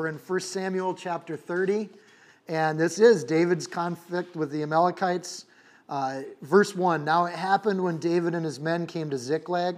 [0.00, 1.90] We're in 1 Samuel chapter 30,
[2.48, 5.44] and this is David's conflict with the Amalekites.
[5.90, 9.76] Uh, verse 1 Now it happened when David and his men came to Ziklag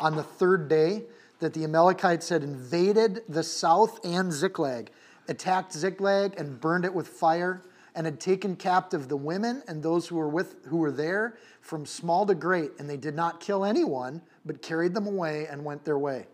[0.00, 1.04] on the third day
[1.38, 4.90] that the Amalekites had invaded the south and Ziklag,
[5.28, 7.62] attacked Ziklag and burned it with fire,
[7.94, 11.86] and had taken captive the women and those who were with who were there from
[11.86, 15.84] small to great, and they did not kill anyone, but carried them away and went
[15.84, 16.26] their way.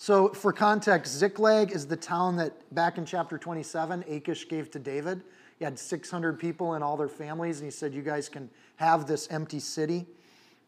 [0.00, 4.78] So, for context, Ziklag is the town that back in chapter 27, Achish gave to
[4.78, 5.22] David.
[5.58, 9.08] He had 600 people and all their families, and he said, You guys can have
[9.08, 10.06] this empty city.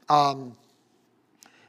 [0.09, 0.57] Um,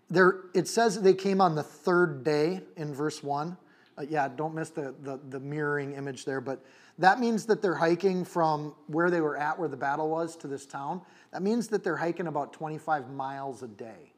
[0.09, 3.55] there, it says they came on the third day in verse 1.
[3.95, 6.65] Uh, yeah, don't miss the, the, the mirroring image there, but
[6.97, 10.47] that means that they're hiking from where they were at, where the battle was, to
[10.47, 11.01] this town.
[11.31, 14.10] That means that they're hiking about 25 miles a day.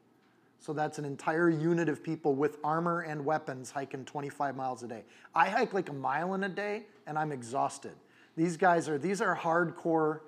[0.64, 4.88] So that's an entire unit of people with armor and weapons hiking 25 miles a
[4.88, 5.04] day.
[5.34, 7.92] I hike like a mile in a day and I'm exhausted.
[8.34, 10.20] These guys are these are hardcore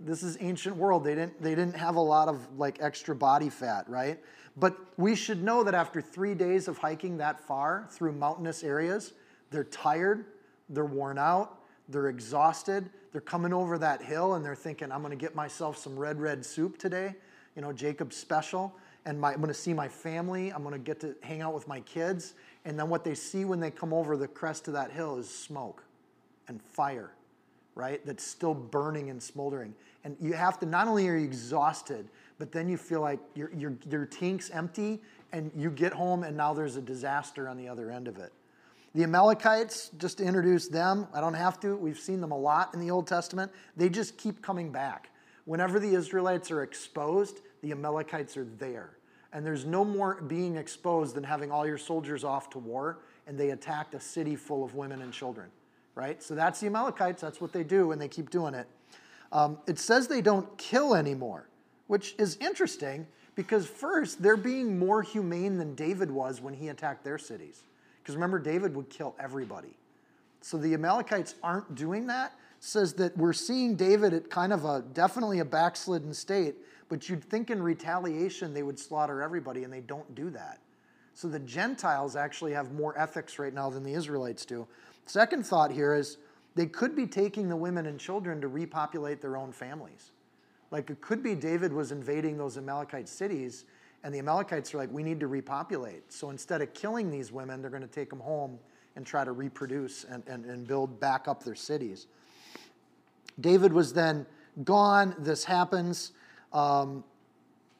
[0.00, 1.04] this is ancient world.
[1.04, 4.18] They didn't they didn't have a lot of like extra body fat, right?
[4.56, 9.12] But we should know that after 3 days of hiking that far through mountainous areas,
[9.50, 10.24] they're tired,
[10.70, 11.58] they're worn out,
[11.90, 12.88] they're exhausted.
[13.12, 16.18] They're coming over that hill and they're thinking I'm going to get myself some red
[16.18, 17.14] red soup today,
[17.54, 18.74] you know, Jacob's special
[19.04, 20.50] and my, I'm going to see my family.
[20.50, 22.34] I'm going to get to hang out with my kids.
[22.64, 25.28] And then what they see when they come over the crest of that hill is
[25.28, 25.82] smoke
[26.48, 27.10] and fire,
[27.74, 28.04] right?
[28.06, 29.74] That's still burning and smoldering.
[30.04, 32.08] And you have to, not only are you exhausted,
[32.38, 35.00] but then you feel like your, your, your tank's empty
[35.32, 38.32] and you get home and now there's a disaster on the other end of it.
[38.94, 42.74] The Amalekites, just to introduce them, I don't have to, we've seen them a lot
[42.74, 43.50] in the Old Testament.
[43.76, 45.08] They just keep coming back.
[45.46, 48.90] Whenever the Israelites are exposed, the Amalekites are there.
[49.32, 53.38] And there's no more being exposed than having all your soldiers off to war and
[53.38, 55.48] they attacked a city full of women and children,
[55.94, 56.22] right?
[56.22, 57.22] So that's the Amalekites.
[57.22, 58.66] That's what they do and they keep doing it.
[59.30, 61.48] Um, it says they don't kill anymore,
[61.86, 67.02] which is interesting because first, they're being more humane than David was when he attacked
[67.02, 67.62] their cities.
[68.02, 69.76] Because remember, David would kill everybody.
[70.42, 72.34] So the Amalekites aren't doing that.
[72.60, 76.56] Says that we're seeing David at kind of a definitely a backslidden state
[76.92, 80.58] but you'd think in retaliation they would slaughter everybody, and they don't do that.
[81.14, 84.68] So the Gentiles actually have more ethics right now than the Israelites do.
[85.06, 86.18] Second thought here is
[86.54, 90.10] they could be taking the women and children to repopulate their own families.
[90.70, 93.64] Like it could be David was invading those Amalekite cities,
[94.04, 96.12] and the Amalekites are like, we need to repopulate.
[96.12, 98.58] So instead of killing these women, they're going to take them home
[98.96, 102.06] and try to reproduce and, and, and build back up their cities.
[103.40, 104.26] David was then
[104.62, 105.16] gone.
[105.18, 106.12] This happens.
[106.52, 107.04] Um,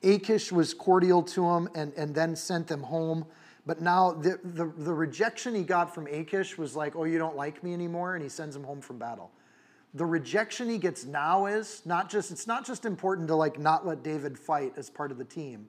[0.03, 3.27] Achish was cordial to him and, and then sent them home.
[3.67, 7.37] But now the, the, the, rejection he got from Achish was like, oh, you don't
[7.37, 9.31] like me anymore, and he sends him home from battle.
[9.95, 13.87] The rejection he gets now is not just, it's not just important to like not
[13.87, 15.69] let David fight as part of the team,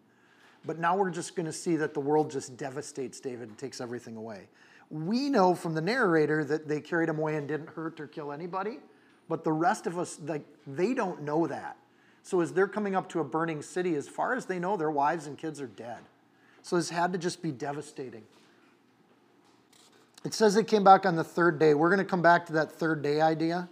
[0.66, 3.80] but now we're just going to see that the world just devastates David and takes
[3.80, 4.48] everything away.
[4.90, 8.32] We know from the narrator that they carried him away and didn't hurt or kill
[8.32, 8.80] anybody,
[9.30, 11.78] but the rest of us, like, they don't know that.
[12.24, 14.90] So as they're coming up to a burning city, as far as they know, their
[14.90, 16.00] wives and kids are dead.
[16.62, 18.24] So this had to just be devastating.
[20.24, 21.74] It says they came back on the third day.
[21.74, 23.68] We're going to come back to that third day idea.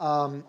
[0.00, 0.44] Um,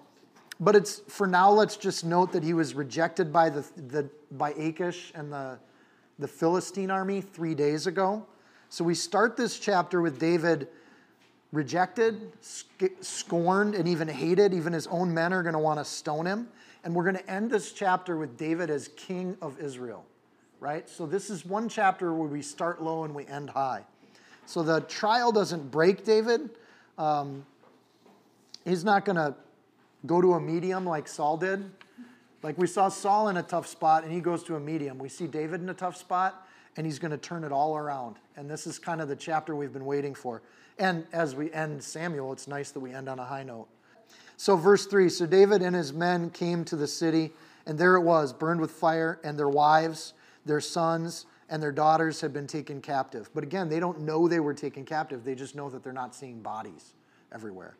[0.59, 1.49] but it's for now.
[1.49, 5.57] Let's just note that he was rejected by the, the by Achish and the
[6.19, 8.25] the Philistine army three days ago.
[8.67, 10.67] So we start this chapter with David
[11.51, 12.31] rejected,
[13.01, 14.53] scorned, and even hated.
[14.53, 16.47] Even his own men are going to want to stone him.
[16.83, 20.05] And we're going to end this chapter with David as king of Israel,
[20.59, 20.87] right?
[20.89, 23.83] So this is one chapter where we start low and we end high.
[24.45, 26.49] So the trial doesn't break David.
[26.97, 27.45] Um,
[28.65, 29.35] he's not going to
[30.05, 31.69] go to a medium like Saul did.
[32.41, 34.97] Like we saw Saul in a tough spot and he goes to a medium.
[34.97, 36.47] We see David in a tough spot
[36.77, 38.15] and he's going to turn it all around.
[38.37, 40.41] And this is kind of the chapter we've been waiting for.
[40.77, 43.67] And as we end Samuel, it's nice that we end on a high note.
[44.39, 47.33] So, verse 3 So David and his men came to the city,
[47.65, 50.13] and there it was, burned with fire, and their wives,
[50.45, 53.29] their sons, and their daughters had been taken captive.
[53.35, 56.15] But again, they don't know they were taken captive, they just know that they're not
[56.15, 56.93] seeing bodies
[57.33, 57.75] everywhere.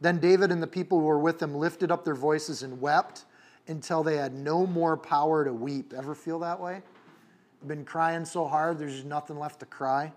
[0.00, 3.24] Then David and the people who were with him lifted up their voices and wept
[3.68, 5.94] until they had no more power to weep.
[5.96, 6.82] Ever feel that way?
[7.68, 10.12] Been crying so hard, there's just nothing left to cry.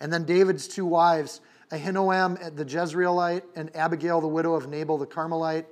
[0.00, 1.42] And then David's two wives,
[1.72, 5.66] Ahinoam eh, the Jezreelite and Abigail the widow of Nabal the Carmelite,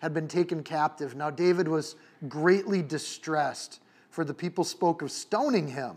[0.00, 1.16] had been taken captive.
[1.16, 1.96] Now David was
[2.28, 3.80] greatly distressed,
[4.10, 5.96] for the people spoke of stoning him.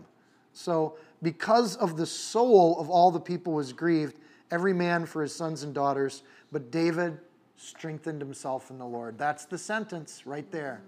[0.54, 4.16] So, because of the soul of all the people was grieved,
[4.50, 7.18] every man for his sons and daughters, but David
[7.56, 9.18] strengthened himself in the Lord.
[9.18, 10.82] That's the sentence right there.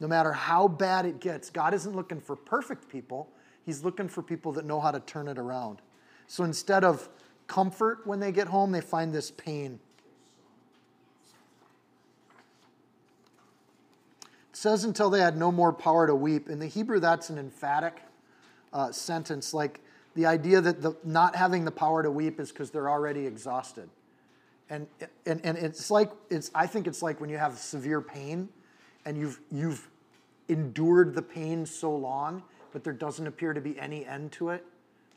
[0.00, 3.28] No matter how bad it gets, God isn't looking for perfect people,
[3.68, 5.82] He's looking for people that know how to turn it around.
[6.26, 7.10] So instead of
[7.48, 9.80] comfort when they get home, they find this pain.
[14.22, 16.48] It says until they had no more power to weep.
[16.48, 18.02] In the Hebrew, that's an emphatic
[18.72, 19.80] uh, sentence, like
[20.14, 23.88] the idea that the, not having the power to weep is because they're already exhausted.
[24.70, 24.86] And,
[25.24, 28.48] and, and it's like, it's, I think it's like when you have severe pain
[29.04, 29.88] and you've, you've
[30.48, 32.42] endured the pain so long,
[32.72, 34.64] but there doesn't appear to be any end to it.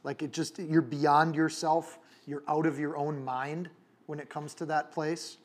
[0.04, 3.70] Like it just, you're beyond yourself, you're out of your own mind
[4.06, 5.38] when it comes to that place.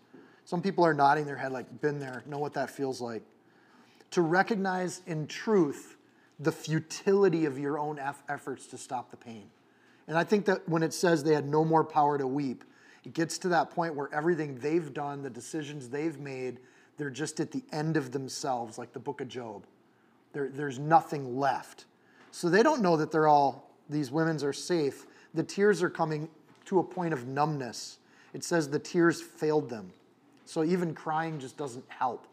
[0.45, 3.23] Some people are nodding their head, like, been there, know what that feels like.
[4.13, 5.97] To recognize in truth
[6.39, 9.51] the futility of your own efforts to stop the pain.
[10.07, 12.63] And I think that when it says they had no more power to weep,
[13.05, 16.59] it gets to that point where everything they've done, the decisions they've made,
[16.97, 19.67] they're just at the end of themselves, like the book of Job.
[20.33, 21.87] There, there's nothing left.
[22.31, 25.07] So they don't know that they're all, these women's are safe.
[25.35, 26.29] The tears are coming
[26.67, 27.99] to a point of numbness.
[28.35, 29.93] It says the tears failed them.
[30.45, 32.27] So even crying just doesn't help.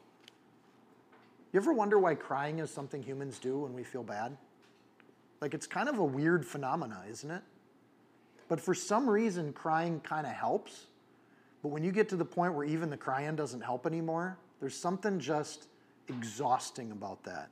[1.52, 4.36] You ever wonder why crying is something humans do when we feel bad?
[5.40, 7.42] Like it's kind of a weird phenomena, isn't it?
[8.50, 10.88] But for some reason, crying kind of helps.
[11.62, 14.76] But when you get to the point where even the crying doesn't help anymore, there's
[14.76, 15.68] something just
[16.08, 17.50] exhausting about that.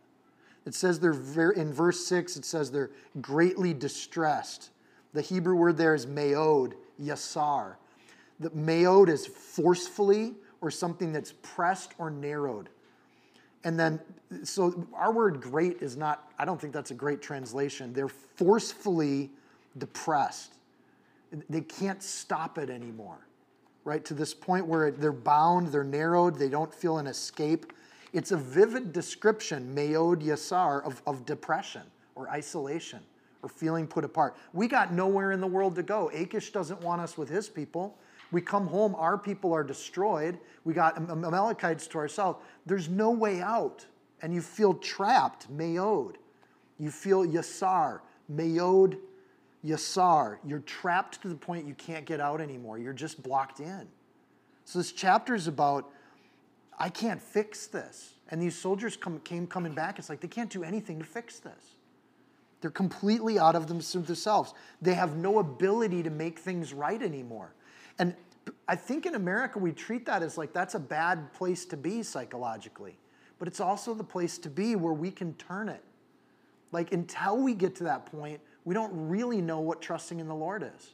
[0.66, 2.92] It says they're very, in verse 6, it says they're
[3.22, 4.70] greatly distressed.
[5.14, 7.76] The Hebrew word there is meod, yasar.
[8.40, 12.70] The meod is forcefully or something that's pressed or narrowed.
[13.64, 14.00] And then,
[14.44, 17.94] so our word great is not, I don't think that's a great translation.
[17.94, 19.30] They're forcefully
[19.78, 20.54] depressed
[21.50, 23.18] they can't stop it anymore,
[23.84, 24.04] right?
[24.06, 27.74] To this point where they're bound, they're narrowed, they don't feel an escape.
[28.14, 31.84] It's a vivid description, Meod Yasar, of, of depression
[32.16, 33.00] or isolation
[33.44, 34.36] or feeling put apart.
[34.54, 36.10] We got nowhere in the world to go.
[36.10, 37.98] Achish doesn't want us with his people.
[38.32, 40.40] We come home, our people are destroyed.
[40.64, 42.40] We got Amalekites to ourselves.
[42.66, 43.86] There's no way out.
[44.22, 46.16] And you feel trapped, mayod.
[46.80, 48.00] You feel Yasar,
[48.32, 48.98] mayod
[49.66, 52.78] Yasar, you're trapped to the point you can't get out anymore.
[52.78, 53.88] You're just blocked in.
[54.66, 55.90] So this chapter is about,
[56.80, 58.14] I can't fix this.
[58.30, 60.00] And these soldiers come, came coming back.
[60.00, 61.76] It's like they can't do anything to fix this.
[62.62, 64.54] They're completely out of themselves.
[64.82, 67.54] They have no ability to make things right anymore.
[68.00, 68.16] And
[68.68, 72.04] I think in America we treat that as like that's a bad place to be
[72.04, 72.98] psychologically.
[73.40, 75.84] But it's also the place to be where we can turn it.
[76.72, 80.36] Like until we get to that point, we don't really know what trusting in the
[80.36, 80.94] Lord is.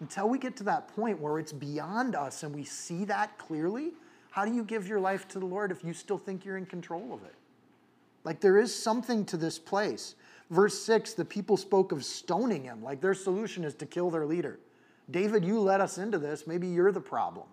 [0.00, 3.92] Until we get to that point where it's beyond us and we see that clearly,
[4.30, 6.66] how do you give your life to the Lord if you still think you're in
[6.66, 7.34] control of it?
[8.24, 10.16] Like there is something to this place.
[10.50, 14.26] Verse 6 the people spoke of stoning him, like their solution is to kill their
[14.26, 14.58] leader.
[15.10, 16.46] David, you led us into this.
[16.46, 17.46] Maybe you're the problem.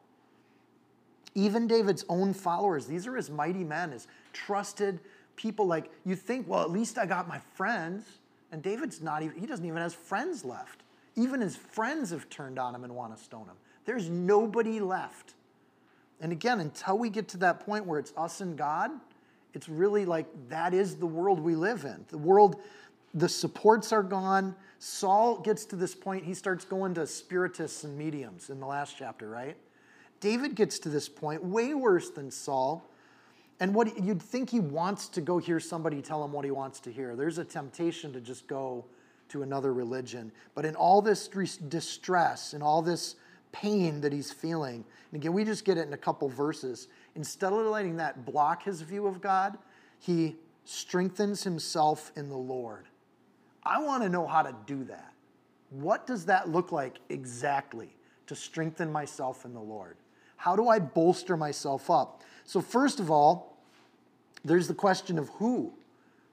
[1.35, 4.99] Even David's own followers, these are his mighty men, his trusted
[5.35, 5.65] people.
[5.65, 8.03] Like you think, well, at least I got my friends.
[8.51, 10.83] And David's not even, he doesn't even have friends left.
[11.15, 13.55] Even his friends have turned on him and want to stone him.
[13.85, 15.35] There's nobody left.
[16.19, 18.91] And again, until we get to that point where it's us and God,
[19.53, 22.05] it's really like that is the world we live in.
[22.09, 22.57] The world,
[23.13, 24.55] the supports are gone.
[24.79, 28.95] Saul gets to this point, he starts going to spiritists and mediums in the last
[28.97, 29.57] chapter, right?
[30.19, 32.89] David gets to this point, way worse than Saul,
[33.59, 36.79] and what you'd think he wants to go hear somebody tell him what he wants
[36.81, 37.15] to hear.
[37.15, 38.85] There's a temptation to just go
[39.29, 40.31] to another religion.
[40.55, 43.15] But in all this distress and all this
[43.51, 46.87] pain that he's feeling, and again, we just get it in a couple verses.
[47.15, 49.57] Instead of letting that block his view of God,
[49.99, 52.85] he strengthens himself in the Lord.
[53.63, 55.13] I want to know how to do that.
[55.69, 57.95] What does that look like exactly
[58.27, 59.97] to strengthen myself in the Lord?
[60.37, 62.23] How do I bolster myself up?
[62.45, 63.57] So, first of all,
[64.43, 65.73] there's the question of who.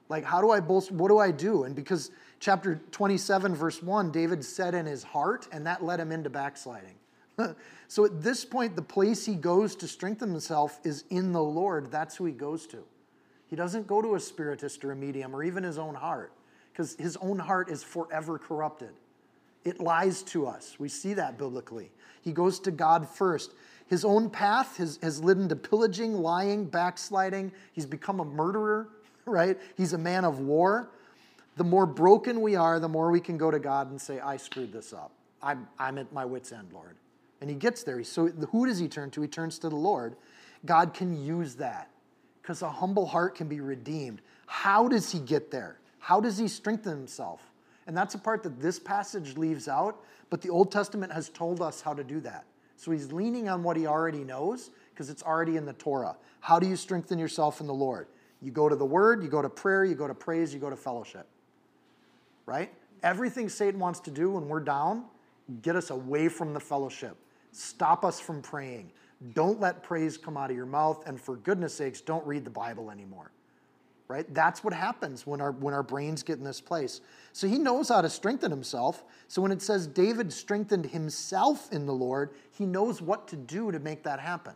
[0.08, 0.94] Like, how do I bolster?
[0.94, 1.64] What do I do?
[1.64, 6.10] And because chapter 27, verse 1, David said in his heart, and that led him
[6.10, 6.94] into backsliding.
[7.88, 11.90] so at this point, the place he goes to strengthen himself is in the Lord.
[11.90, 12.84] That's who he goes to.
[13.48, 16.32] He doesn't go to a spiritist or a medium or even his own heart,
[16.72, 18.90] because his own heart is forever corrupted.
[19.64, 20.76] It lies to us.
[20.78, 21.90] We see that biblically.
[22.22, 23.52] He goes to God first.
[23.88, 27.52] His own path has, has led into pillaging, lying, backsliding.
[27.72, 28.88] He's become a murderer,
[29.24, 29.58] right?
[29.76, 30.90] He's a man of war.
[31.56, 34.36] The more broken we are, the more we can go to God and say, I
[34.36, 35.10] screwed this up.
[35.42, 36.96] I'm, I'm at my wits' end, Lord.
[37.40, 38.02] And he gets there.
[38.04, 39.22] So who does he turn to?
[39.22, 40.16] He turns to the Lord.
[40.64, 41.88] God can use that
[42.42, 44.22] because a humble heart can be redeemed.
[44.46, 45.78] How does he get there?
[45.98, 47.52] How does he strengthen himself?
[47.86, 51.62] And that's a part that this passage leaves out, but the Old Testament has told
[51.62, 52.44] us how to do that.
[52.76, 56.16] So he's leaning on what he already knows because it's already in the Torah.
[56.40, 58.06] How do you strengthen yourself in the Lord?
[58.40, 60.70] You go to the Word, you go to prayer, you go to praise, you go
[60.70, 61.26] to fellowship.
[62.46, 62.72] Right?
[63.02, 65.04] Everything Satan wants to do when we're down,
[65.62, 67.16] get us away from the fellowship,
[67.52, 68.90] stop us from praying.
[69.34, 72.50] Don't let praise come out of your mouth, and for goodness sakes, don't read the
[72.50, 73.32] Bible anymore
[74.08, 74.32] right?
[74.34, 77.02] That's what happens when our, when our brains get in this place.
[77.32, 79.04] So he knows how to strengthen himself.
[79.28, 83.70] So when it says David strengthened himself in the Lord, he knows what to do
[83.70, 84.54] to make that happen.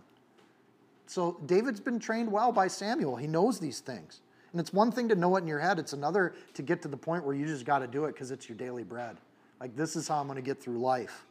[1.07, 3.17] So David's been trained well by Samuel.
[3.17, 4.23] He knows these things.
[4.53, 6.89] And it's one thing to know it in your head, it's another to get to
[6.89, 9.19] the point where you just got to do it because it's your daily bread.
[9.61, 11.27] Like, this is how I'm going to get through life.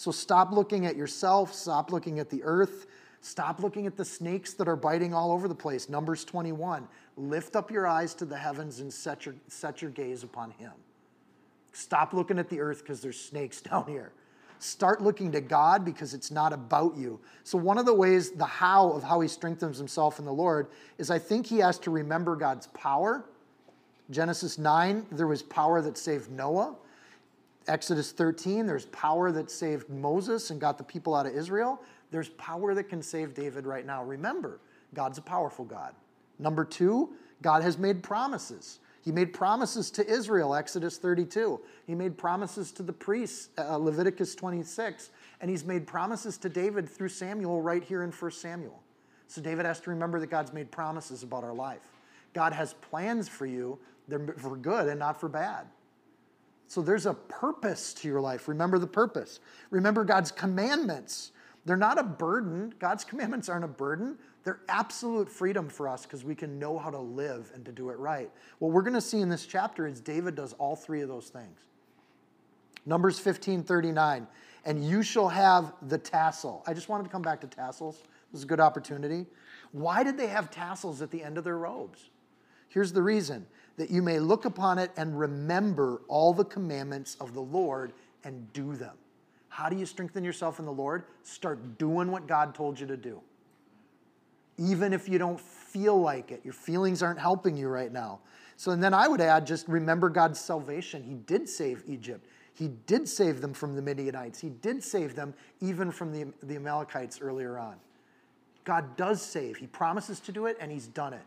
[0.00, 2.86] So stop looking at yourself, stop looking at the earth,
[3.20, 5.88] Stop looking at the snakes that are biting all over the place.
[5.88, 6.88] Numbers 21.
[7.16, 10.72] Lift up your eyes to the heavens and set your, set your gaze upon Him.
[11.72, 14.12] Stop looking at the earth because there's snakes down here.
[14.58, 17.20] Start looking to God because it's not about you.
[17.44, 20.68] So, one of the ways, the how of how he strengthens himself in the Lord
[20.98, 23.24] is I think he has to remember God's power.
[24.10, 26.74] Genesis 9, there was power that saved Noah.
[27.68, 31.80] Exodus 13, there's power that saved Moses and got the people out of Israel.
[32.10, 34.02] There's power that can save David right now.
[34.02, 34.60] Remember,
[34.94, 35.94] God's a powerful God.
[36.38, 37.10] Number two,
[37.42, 38.80] God has made promises.
[39.02, 41.60] He made promises to Israel, Exodus 32.
[41.86, 45.10] He made promises to the priests, uh, Leviticus 26.
[45.40, 48.82] And he's made promises to David through Samuel right here in 1 Samuel.
[49.26, 51.88] So David has to remember that God's made promises about our life.
[52.34, 55.66] God has plans for you, they're for good and not for bad.
[56.70, 58.46] So there's a purpose to your life.
[58.46, 59.40] Remember the purpose.
[59.70, 61.32] Remember God's commandments.
[61.64, 62.72] They're not a burden.
[62.78, 64.16] God's commandments aren't a burden.
[64.44, 67.90] They're absolute freedom for us because we can know how to live and to do
[67.90, 68.30] it right.
[68.60, 71.28] What we're going to see in this chapter is David does all three of those
[71.28, 71.58] things.
[72.86, 74.28] Numbers 15 39.
[74.64, 76.62] And you shall have the tassel.
[76.68, 78.04] I just wanted to come back to tassels.
[78.30, 79.26] This is a good opportunity.
[79.72, 82.10] Why did they have tassels at the end of their robes?
[82.68, 83.44] Here's the reason
[83.80, 87.94] that you may look upon it and remember all the commandments of the Lord
[88.24, 88.94] and do them.
[89.48, 91.04] How do you strengthen yourself in the Lord?
[91.22, 93.22] Start doing what God told you to do.
[94.58, 98.20] Even if you don't feel like it, your feelings aren't helping you right now.
[98.58, 101.02] So, and then I would add just remember God's salvation.
[101.02, 102.26] He did save Egypt.
[102.52, 104.38] He did save them from the Midianites.
[104.38, 105.32] He did save them
[105.62, 107.76] even from the, the Amalekites earlier on.
[108.64, 109.56] God does save.
[109.56, 111.24] He promises to do it, and He's done it.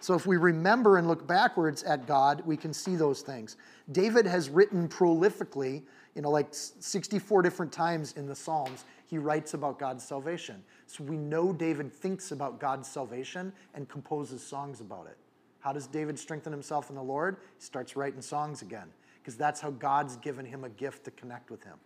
[0.00, 3.56] So if we remember and look backwards at God, we can see those things.
[3.90, 5.82] David has written prolifically
[6.18, 10.64] you know, like 64 different times in the Psalms, he writes about God's salvation.
[10.88, 15.16] So we know David thinks about God's salvation and composes songs about it.
[15.60, 17.36] How does David strengthen himself in the Lord?
[17.56, 18.88] He starts writing songs again,
[19.22, 21.76] because that's how God's given him a gift to connect with him.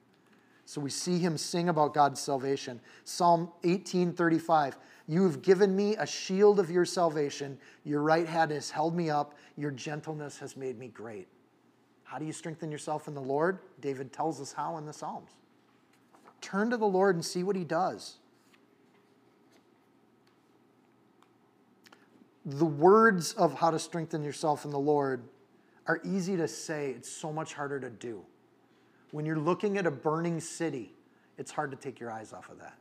[0.64, 2.81] So we see him sing about God's salvation.
[3.04, 4.78] Psalm 18:35.
[5.09, 7.59] You have given me a shield of your salvation.
[7.85, 9.35] Your right hand has held me up.
[9.56, 11.28] Your gentleness has made me great.
[12.04, 13.59] How do you strengthen yourself in the Lord?
[13.80, 15.30] David tells us how in the Psalms.
[16.40, 18.18] Turn to the Lord and see what he does.
[22.44, 25.23] The words of how to strengthen yourself in the Lord
[25.87, 28.23] are easy to say, it's so much harder to do.
[29.12, 30.94] When you're looking at a burning city,
[31.38, 32.76] it's hard to take your eyes off of that.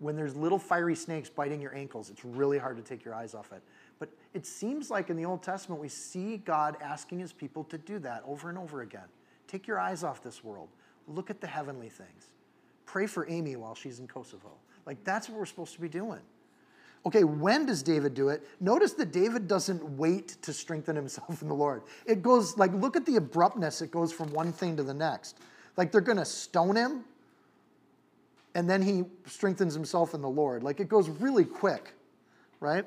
[0.00, 3.34] When there's little fiery snakes biting your ankles, it's really hard to take your eyes
[3.34, 3.62] off it.
[3.98, 7.78] But it seems like in the Old Testament, we see God asking his people to
[7.78, 9.06] do that over and over again.
[9.46, 10.68] Take your eyes off this world,
[11.06, 12.32] look at the heavenly things.
[12.86, 14.52] Pray for Amy while she's in Kosovo.
[14.86, 16.20] Like, that's what we're supposed to be doing.
[17.06, 18.46] Okay, when does David do it?
[18.60, 21.82] Notice that David doesn't wait to strengthen himself in the Lord.
[22.04, 25.38] It goes, like, look at the abruptness, it goes from one thing to the next.
[25.76, 27.04] Like, they're gonna stone him,
[28.54, 30.62] and then he strengthens himself in the Lord.
[30.62, 31.92] Like, it goes really quick,
[32.58, 32.84] right?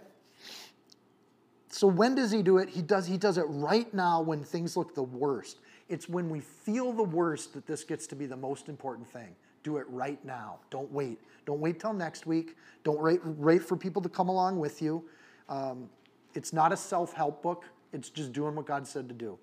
[1.70, 2.70] So when does he do it?
[2.70, 5.58] He does, he does it right now when things look the worst.
[5.90, 9.36] It's when we feel the worst that this gets to be the most important thing.
[9.64, 10.60] Do it right now.
[10.70, 11.20] Don't wait.
[11.46, 12.58] Don't wait till next week.
[12.84, 15.04] Don't wait, wait for people to come along with you.
[15.50, 15.90] Um,
[16.36, 19.38] it's not a self help book, it's just doing what God said to do.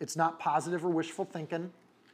[0.00, 1.70] It's not positive or wishful thinking.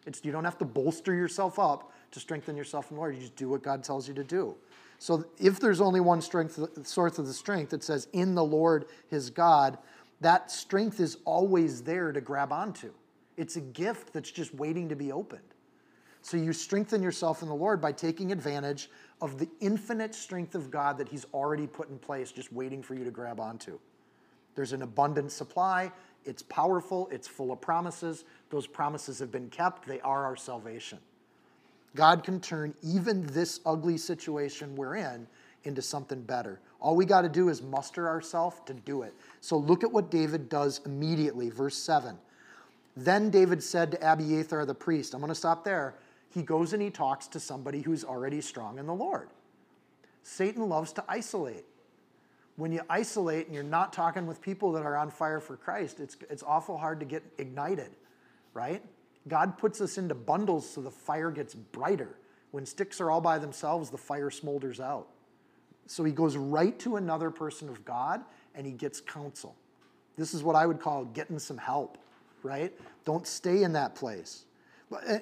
[0.06, 3.14] It's, you don't have to bolster yourself up to strengthen yourself in the Lord.
[3.14, 4.54] You just do what God tells you to do.
[4.98, 8.86] So if there's only one strength, source of the strength, it says in the Lord
[9.08, 9.78] his God,
[10.20, 12.92] that strength is always there to grab onto.
[13.36, 15.42] It's a gift that's just waiting to be opened.
[16.20, 18.88] So you strengthen yourself in the Lord by taking advantage
[19.20, 22.94] of the infinite strength of God that he's already put in place, just waiting for
[22.94, 23.78] you to grab onto.
[24.54, 25.90] There's an abundant supply.
[26.24, 27.08] It's powerful.
[27.10, 28.24] It's full of promises.
[28.50, 29.88] Those promises have been kept.
[29.88, 30.98] They are our salvation.
[31.94, 35.26] God can turn even this ugly situation we're in
[35.64, 36.60] into something better.
[36.80, 39.14] All we got to do is muster ourselves to do it.
[39.40, 41.50] So look at what David does immediately.
[41.50, 42.16] Verse 7.
[42.96, 45.94] Then David said to Abiathar the priest, I'm going to stop there.
[46.30, 49.28] He goes and he talks to somebody who's already strong in the Lord.
[50.22, 51.64] Satan loves to isolate.
[52.56, 56.00] When you isolate and you're not talking with people that are on fire for Christ,
[56.00, 57.90] it's, it's awful hard to get ignited,
[58.52, 58.82] right?
[59.28, 62.16] God puts us into bundles so the fire gets brighter.
[62.50, 65.08] When sticks are all by themselves, the fire smolders out.
[65.86, 68.22] So he goes right to another person of God
[68.54, 69.56] and he gets counsel.
[70.16, 71.98] This is what I would call getting some help,
[72.42, 72.72] right?
[73.04, 74.44] Don't stay in that place.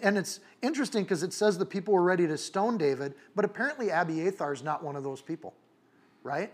[0.02, 3.90] And it's interesting because it says the people were ready to stone David, but apparently
[3.90, 5.54] Abiathar is not one of those people,
[6.24, 6.52] right?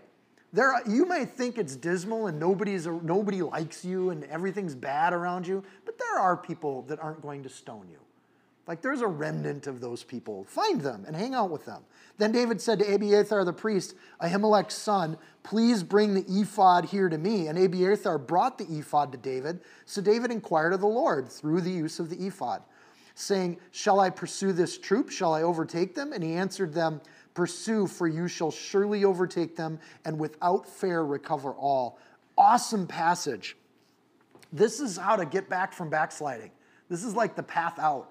[0.53, 5.45] There, you may think it's dismal and nobody's, nobody likes you and everything's bad around
[5.45, 7.99] you, but there are people that aren't going to stone you.
[8.67, 10.43] Like there's a remnant of those people.
[10.43, 11.83] Find them and hang out with them.
[12.17, 17.17] Then David said to Abiathar the priest, Ahimelech's son, Please bring the ephod here to
[17.17, 17.47] me.
[17.47, 19.61] And Abiathar brought the ephod to David.
[19.85, 22.61] So David inquired of the Lord through the use of the ephod,
[23.15, 25.09] saying, Shall I pursue this troop?
[25.09, 26.11] Shall I overtake them?
[26.11, 26.99] And he answered them,
[27.37, 31.99] Pursue, for you shall surely overtake them, and without fair recover all.
[32.35, 33.55] Awesome passage.
[34.51, 36.49] This is how to get back from backsliding.
[36.89, 38.09] This is like the path out.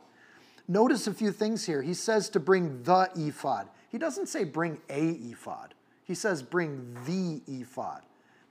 [0.68, 1.82] Notice a few things here.
[1.82, 3.68] He says to bring the ephod.
[3.88, 8.02] He doesn't say bring a ephod, he says bring the ephod.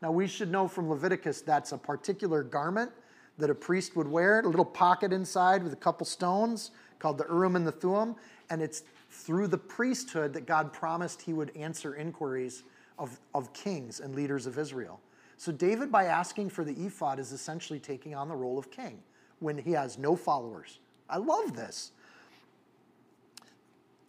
[0.01, 2.91] Now, we should know from Leviticus that's a particular garment
[3.37, 7.25] that a priest would wear, a little pocket inside with a couple stones called the
[7.29, 8.17] Urim and the Thummim,
[8.49, 8.83] and it's
[9.15, 12.63] through the priesthood that God promised he would answer inquiries
[12.99, 14.99] of, of kings and leaders of Israel.
[15.37, 18.99] So, David, by asking for the ephod, is essentially taking on the role of king
[19.39, 20.79] when he has no followers.
[21.09, 21.91] I love this.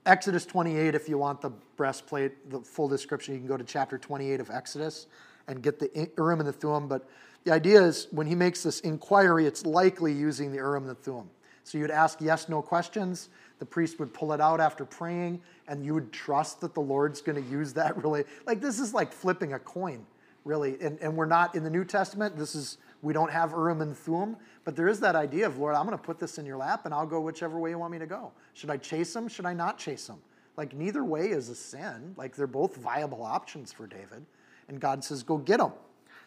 [0.07, 3.99] Exodus 28, if you want the breastplate, the full description, you can go to chapter
[3.99, 5.07] 28 of Exodus
[5.49, 6.88] and get the Urim and the Thummim.
[6.88, 7.09] But
[7.45, 10.95] the idea is when he makes this inquiry, it's likely using the Urim and the
[10.95, 11.29] Thummim.
[11.64, 13.31] So you'd ask yes, no questions.
[13.59, 17.21] The priest would pull it out after praying, and you would trust that the Lord's
[17.21, 18.25] going to use that really.
[18.47, 20.07] Like this is like flipping a coin,
[20.45, 20.77] really.
[20.81, 22.37] And, and we're not in the New Testament.
[22.37, 25.75] This is we don't have Urim and Thummim, but there is that idea of Lord,
[25.75, 27.92] I'm going to put this in your lap, and I'll go whichever way you want
[27.92, 28.33] me to go.
[28.55, 29.29] Should I chase him?
[29.29, 30.16] Should I not chase him?
[30.57, 32.14] Like neither way is a sin.
[32.16, 34.25] Like they're both viable options for David,
[34.69, 35.73] and God says, go get them.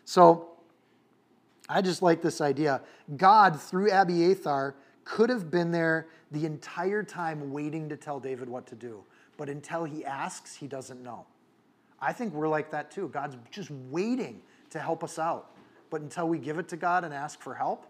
[0.05, 0.49] So
[1.67, 2.81] I just like this idea.
[3.15, 4.75] God through Abiathar
[5.09, 9.03] could have been there the entire time waiting to tell David what to do.
[9.37, 11.25] But until he asks, he doesn't know.
[11.99, 13.07] I think we're like that too.
[13.07, 15.49] God's just waiting to help us out.
[15.89, 17.87] But until we give it to God and ask for help,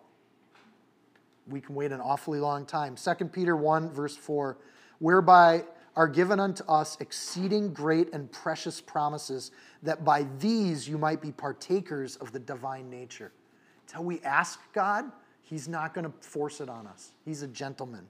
[1.46, 2.96] we can wait an awfully long time.
[2.96, 4.58] 2 Peter 1, verse 4
[5.00, 5.64] whereby
[5.96, 9.52] are given unto us exceeding great and precious promises,
[9.84, 13.32] that by these you might be partakers of the divine nature.
[13.88, 15.12] Until we ask God,
[15.50, 17.14] He's not going to force it on us.
[17.26, 18.06] He's a gentleman.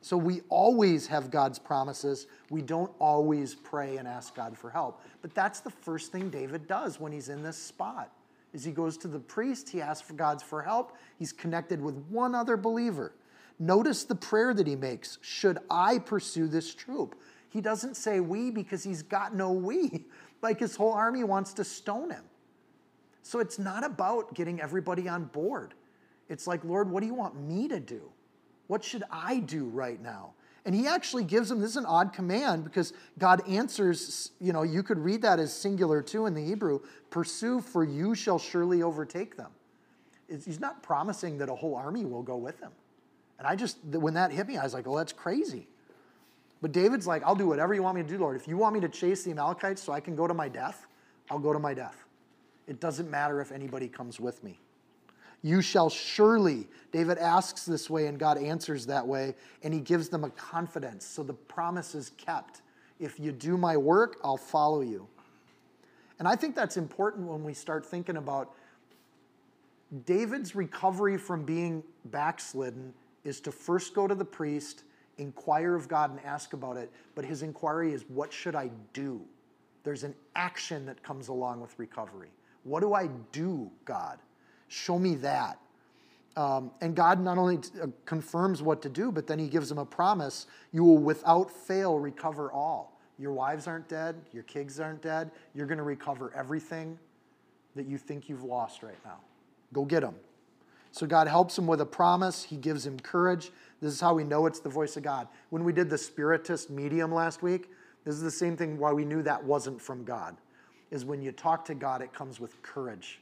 [0.00, 2.26] So we always have God's promises.
[2.48, 5.02] We don't always pray and ask God for help.
[5.20, 8.10] But that's the first thing David does when he's in this spot.
[8.54, 10.96] Is he goes to the priest, he asks for God's for help.
[11.18, 13.12] He's connected with one other believer.
[13.58, 15.18] Notice the prayer that he makes.
[15.20, 17.14] Should I pursue this troop?
[17.50, 20.06] He doesn't say we because he's got no we.
[20.42, 22.24] Like his whole army wants to stone him.
[23.22, 25.74] So it's not about getting everybody on board.
[26.30, 28.00] It's like, Lord, what do you want me to do?
[28.68, 30.32] What should I do right now?
[30.64, 34.62] And he actually gives him this is an odd command because God answers, you know,
[34.62, 38.82] you could read that as singular too in the Hebrew pursue, for you shall surely
[38.82, 39.50] overtake them.
[40.28, 42.70] He's not promising that a whole army will go with him.
[43.38, 45.66] And I just, when that hit me, I was like, oh, that's crazy.
[46.62, 48.36] But David's like, I'll do whatever you want me to do, Lord.
[48.36, 50.86] If you want me to chase the Amalekites so I can go to my death,
[51.30, 52.04] I'll go to my death.
[52.68, 54.60] It doesn't matter if anybody comes with me.
[55.42, 60.08] You shall surely, David asks this way, and God answers that way, and he gives
[60.08, 61.06] them a confidence.
[61.06, 62.62] So the promise is kept.
[62.98, 65.06] If you do my work, I'll follow you.
[66.18, 68.54] And I think that's important when we start thinking about
[70.04, 72.92] David's recovery from being backslidden
[73.24, 74.84] is to first go to the priest,
[75.18, 76.90] inquire of God, and ask about it.
[77.14, 79.22] But his inquiry is, What should I do?
[79.82, 82.30] There's an action that comes along with recovery.
[82.64, 84.18] What do I do, God?
[84.70, 85.58] Show me that.
[86.36, 89.70] Um, and God not only t- uh, confirms what to do, but then He gives
[89.70, 92.98] him a promise you will without fail recover all.
[93.18, 95.32] Your wives aren't dead, your kids aren't dead.
[95.54, 96.98] You're going to recover everything
[97.74, 99.18] that you think you've lost right now.
[99.72, 100.14] Go get them.
[100.92, 102.44] So God helps him with a promise.
[102.44, 103.50] He gives him courage.
[103.80, 105.28] This is how we know it's the voice of God.
[105.50, 107.70] When we did the spiritist medium last week,
[108.04, 110.36] this is the same thing why we knew that wasn't from God.
[110.90, 113.20] Is when you talk to God, it comes with courage.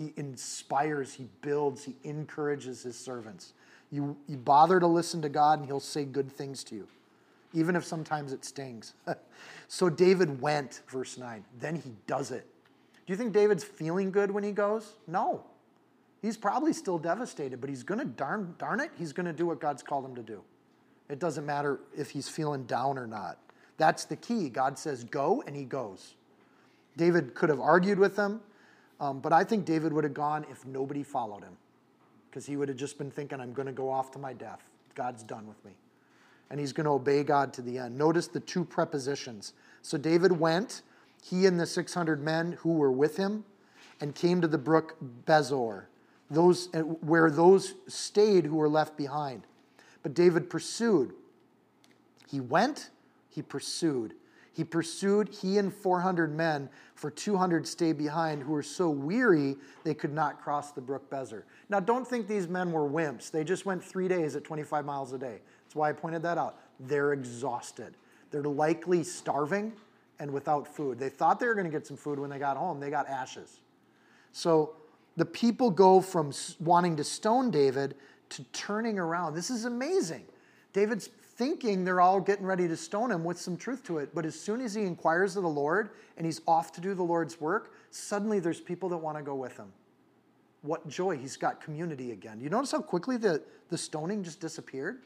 [0.00, 3.52] He inspires, he builds, he encourages his servants.
[3.92, 6.88] You, you bother to listen to God, and he'll say good things to you,
[7.52, 8.94] even if sometimes it stings.
[9.68, 11.44] so David went, verse 9.
[11.58, 12.46] Then he does it.
[13.06, 14.94] Do you think David's feeling good when he goes?
[15.06, 15.44] No.
[16.22, 19.44] He's probably still devastated, but he's going to, darn, darn it, he's going to do
[19.44, 20.40] what God's called him to do.
[21.10, 23.38] It doesn't matter if he's feeling down or not.
[23.76, 24.48] That's the key.
[24.48, 26.14] God says, go, and he goes.
[26.96, 28.40] David could have argued with them,
[29.00, 31.56] um, but I think David would have gone if nobody followed him,
[32.30, 34.70] because he would have just been thinking, I'm going to go off to my death.
[34.94, 35.72] God's done with me.
[36.50, 37.96] And he's going to obey God to the end.
[37.96, 39.54] Notice the two prepositions.
[39.82, 40.82] So David went,
[41.22, 43.44] he and the 600 men who were with him,
[44.00, 45.84] and came to the brook Besor
[46.30, 49.42] those, uh, where those stayed who were left behind.
[50.02, 51.12] But David pursued.
[52.30, 52.90] He went,
[53.28, 54.14] he pursued.
[54.60, 59.94] He pursued, he and 400 men, for 200 stayed behind who were so weary they
[59.94, 61.44] could not cross the brook Besor.
[61.70, 63.30] Now, don't think these men were wimps.
[63.30, 65.38] They just went three days at 25 miles a day.
[65.64, 66.58] That's why I pointed that out.
[66.78, 67.96] They're exhausted.
[68.30, 69.72] They're likely starving
[70.18, 70.98] and without food.
[70.98, 73.08] They thought they were going to get some food when they got home, they got
[73.08, 73.60] ashes.
[74.32, 74.74] So
[75.16, 77.94] the people go from wanting to stone David
[78.28, 79.32] to turning around.
[79.32, 80.26] This is amazing.
[80.74, 81.08] David's
[81.40, 84.14] thinking they're all getting ready to stone him with some truth to it.
[84.14, 87.02] But as soon as he inquires of the Lord and he's off to do the
[87.02, 89.72] Lord's work, suddenly there's people that want to go with him.
[90.60, 91.16] What joy.
[91.16, 92.42] He's got community again.
[92.42, 94.98] You notice how quickly the, the stoning just disappeared?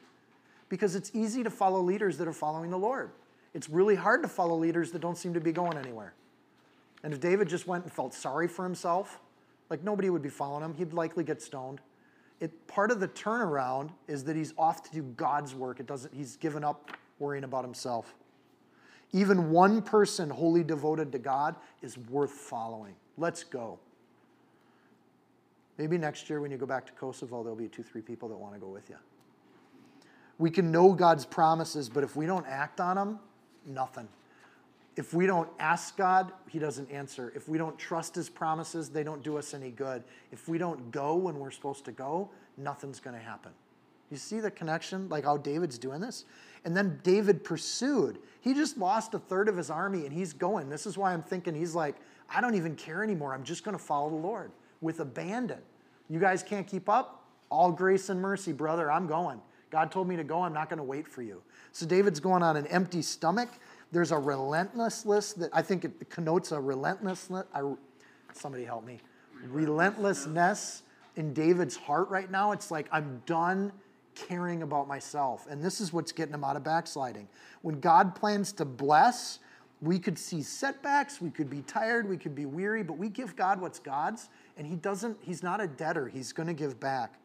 [0.67, 3.11] Because it's easy to follow leaders that are following the Lord.
[3.53, 6.15] It's really hard to follow leaders that don't seem to be going anywhere.
[7.01, 9.21] And if David just went and felt sorry for himself,
[9.69, 10.73] like nobody would be following him.
[10.73, 11.79] He'd likely get stoned.
[12.45, 15.79] It, part of the turnaround is that he's off to do God's work.
[15.79, 18.13] It doesn't, he's given up worrying about himself.
[19.13, 22.93] Even one person wholly devoted to God is worth following.
[23.17, 23.79] Let's go.
[25.79, 28.37] Maybe next year when you go back to Kosovo, there'll be two, three people that
[28.37, 28.97] want to go with you.
[30.37, 33.19] We can know God's promises, but if we don't act on them,
[33.65, 34.07] nothing.
[34.95, 37.31] If we don't ask God, He doesn't answer.
[37.35, 40.03] If we don't trust His promises, they don't do us any good.
[40.31, 43.51] If we don't go when we're supposed to go, nothing's going to happen.
[44.11, 46.25] You see the connection, like how David's doing this?
[46.63, 48.19] And then David pursued.
[48.41, 50.69] He just lost a third of his army and he's going.
[50.69, 51.95] This is why I'm thinking he's like,
[52.29, 53.33] I don't even care anymore.
[53.33, 55.59] I'm just going to follow the Lord with abandon.
[56.09, 57.23] You guys can't keep up?
[57.49, 58.91] All grace and mercy, brother.
[58.91, 59.41] I'm going.
[59.69, 60.41] God told me to go.
[60.41, 61.41] I'm not going to wait for you.
[61.71, 63.49] So David's going on an empty stomach
[63.91, 67.45] there's a relentlessness that I think it connotes a relentlessness.
[67.53, 67.61] I,
[68.33, 68.99] somebody help me.
[69.47, 70.83] Relentlessness
[71.15, 72.51] in David's heart right now.
[72.51, 73.71] It's like, I'm done
[74.15, 75.45] caring about myself.
[75.49, 77.27] And this is what's getting him out of backsliding.
[77.61, 79.39] When God plans to bless,
[79.81, 83.35] we could see setbacks, we could be tired, we could be weary, but we give
[83.35, 87.19] God what's God's, and He doesn't, He's not a debtor, He's gonna give back.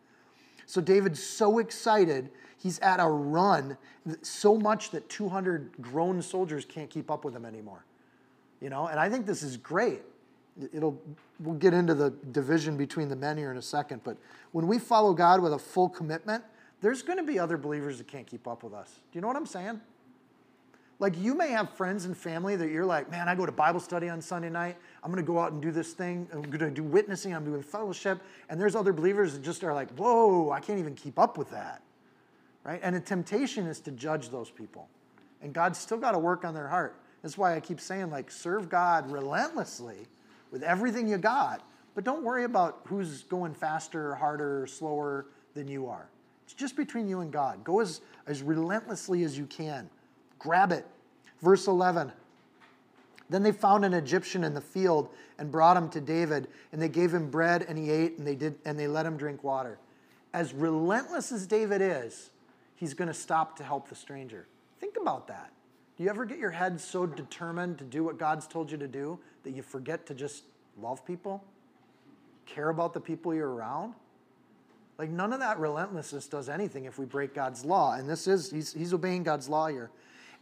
[0.71, 3.77] So David's so excited, he's at a run
[4.23, 7.85] so much that 200 grown soldiers can't keep up with him anymore.
[8.61, 10.03] You know, and I think this is great.
[10.73, 11.03] It'll
[11.41, 14.17] we'll get into the division between the men here in a second, but
[14.53, 16.45] when we follow God with a full commitment,
[16.81, 19.01] there's going to be other believers that can't keep up with us.
[19.11, 19.81] Do you know what I'm saying?
[21.01, 23.81] Like you may have friends and family that you're like, man, I go to Bible
[23.81, 24.77] study on Sunday night.
[25.03, 26.29] I'm going to go out and do this thing.
[26.33, 27.35] I'm going to do witnessing.
[27.35, 28.21] I'm doing fellowship.
[28.49, 31.51] And there's other believers that just are like, whoa, I can't even keep up with
[31.51, 31.83] that.
[32.65, 32.81] Right?
[32.83, 34.89] And the temptation is to judge those people.
[35.41, 36.97] And God's still got to work on their heart.
[37.23, 40.07] That's why I keep saying, like, serve God relentlessly
[40.51, 41.63] with everything you got,
[41.95, 46.09] but don't worry about who's going faster, harder, slower than you are.
[46.45, 47.63] It's just between you and God.
[47.63, 49.89] Go as, as relentlessly as you can.
[50.39, 50.87] Grab it.
[51.41, 52.13] Verse 11
[53.31, 56.89] Then they found an Egyptian in the field and brought him to David, and they
[56.89, 59.79] gave him bread and he ate, and they did and they let him drink water.
[60.35, 62.31] As relentless as David is,
[62.75, 64.47] he's going to stop to help the stranger.
[64.81, 65.53] Think about that.
[65.97, 68.89] Do you ever get your head so determined to do what God's told you to
[68.89, 70.45] do that you forget to just
[70.81, 71.45] love people?
[72.47, 73.95] Care about the people you're around?
[74.99, 77.95] Like none of that relentlessness does anything if we break God's law.
[77.95, 79.91] And this is, he's, he's obeying God's law here.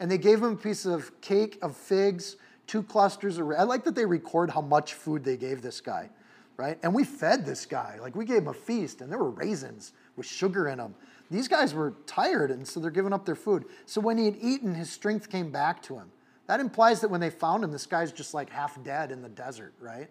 [0.00, 2.36] And they gave him a piece of cake of figs,
[2.68, 6.10] two clusters of, I like that they record how much food they gave this guy,
[6.56, 6.78] right?
[6.84, 7.98] And we fed this guy.
[8.00, 10.94] Like we gave him a feast and there were raisins with sugar in them.
[11.30, 13.64] These guys were tired and so they're giving up their food.
[13.86, 16.12] So when he had eaten, his strength came back to him.
[16.46, 19.28] That implies that when they found him, this guy's just like half dead in the
[19.28, 20.08] desert, right?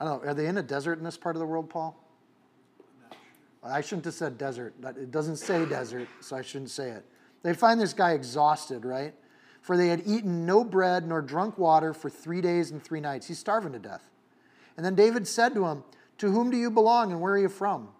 [0.00, 0.30] I don't know.
[0.30, 1.96] Are they in a desert in this part of the world, Paul?
[3.62, 4.74] I shouldn't have said desert.
[4.82, 7.04] It doesn't say desert, so I shouldn't say it.
[7.42, 9.14] They find this guy exhausted, right?
[9.68, 13.26] For they had eaten no bread nor drunk water for three days and three nights.
[13.26, 14.08] He's starving to death.
[14.78, 15.84] And then David said to him,
[16.16, 17.90] To whom do you belong and where are you from?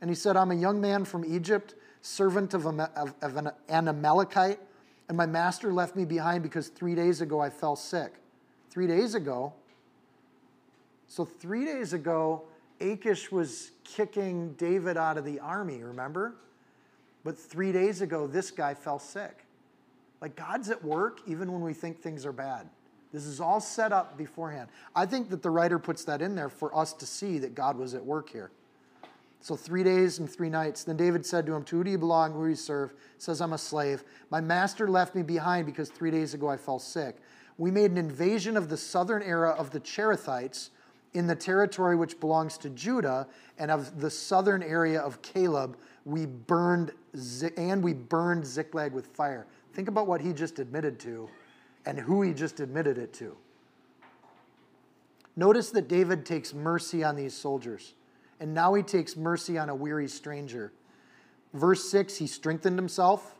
[0.00, 4.58] And he said, I'm a young man from Egypt, servant of, an Amalekite,
[5.06, 8.14] and my master left me behind because three days ago I fell sick.
[8.68, 9.52] Three days ago?
[11.06, 12.42] So, three days ago,
[12.80, 16.34] Achish was kicking David out of the army, remember?
[17.22, 19.41] But three days ago, this guy fell sick.
[20.22, 22.68] Like God's at work even when we think things are bad.
[23.12, 24.70] This is all set up beforehand.
[24.94, 27.76] I think that the writer puts that in there for us to see that God
[27.76, 28.52] was at work here.
[29.40, 30.84] So three days and three nights.
[30.84, 32.32] Then David said to him, To who do you belong?
[32.32, 32.94] Who do you serve?
[33.18, 34.04] Says, I'm a slave.
[34.30, 37.16] My master left me behind because three days ago I fell sick.
[37.58, 40.70] We made an invasion of the southern era of the Cherethites
[41.14, 43.26] in the territory which belongs to Judah
[43.58, 46.92] and of the southern area of Caleb, we burned
[47.56, 49.46] and we burned Ziklag with fire.
[49.72, 51.28] Think about what he just admitted to
[51.86, 53.36] and who he just admitted it to.
[55.34, 57.94] Notice that David takes mercy on these soldiers,
[58.38, 60.72] and now he takes mercy on a weary stranger.
[61.54, 63.34] Verse 6, he strengthened himself.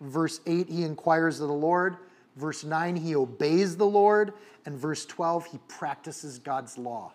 [0.00, 1.96] Verse 8, he inquires of the Lord.
[2.36, 4.32] Verse 9, he obeys the Lord.
[4.64, 7.12] And verse 12, he practices God's law.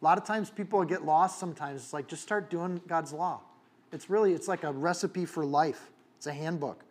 [0.00, 1.82] A lot of times people get lost sometimes.
[1.82, 3.40] It's like, just start doing God's law.
[3.92, 5.90] It's really, it's like a recipe for life.
[6.16, 6.84] It's a handbook.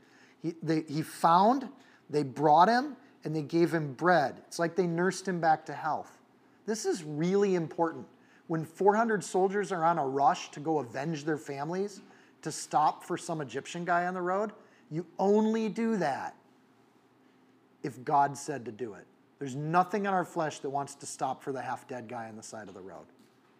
[0.45, 1.67] He, they, he found,
[2.07, 4.35] they brought him, and they gave him bread.
[4.45, 6.19] It's like they nursed him back to health.
[6.67, 8.05] This is really important.
[8.45, 12.01] When 400 soldiers are on a rush to go avenge their families,
[12.43, 14.51] to stop for some Egyptian guy on the road,
[14.91, 16.35] you only do that
[17.81, 19.07] if God said to do it.
[19.39, 22.35] There's nothing in our flesh that wants to stop for the half dead guy on
[22.35, 23.05] the side of the road.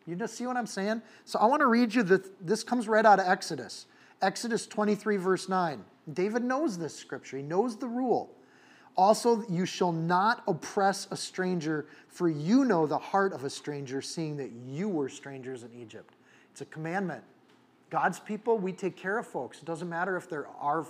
[0.06, 1.02] You just see what I'm saying?
[1.26, 3.88] So I want to read you that this comes right out of Exodus.
[4.21, 5.84] Exodus 23, verse 9.
[6.13, 8.32] David knows this scripture, he knows the rule.
[8.98, 14.02] Also, you shall not oppress a stranger, for you know the heart of a stranger,
[14.02, 16.15] seeing that you were strangers in Egypt.
[16.52, 17.24] It's a commandment.
[17.89, 19.60] God's people, we take care of folks.
[19.60, 20.86] It doesn't matter if they're our,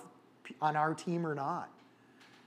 [0.61, 1.69] on our team or not.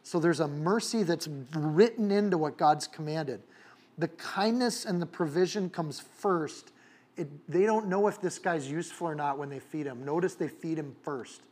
[0.04, 3.42] So there's a mercy that's written into what God's commanded.
[3.98, 6.70] The kindness and the provision comes first.
[7.16, 10.04] It, they don't know if this guy's useful or not when they feed him.
[10.04, 11.42] Notice they feed him first.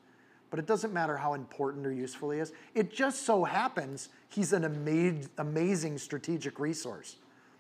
[0.50, 2.52] But it doesn't matter how important or useful he is.
[2.74, 7.16] It just so happens he's an ama- amazing strategic resource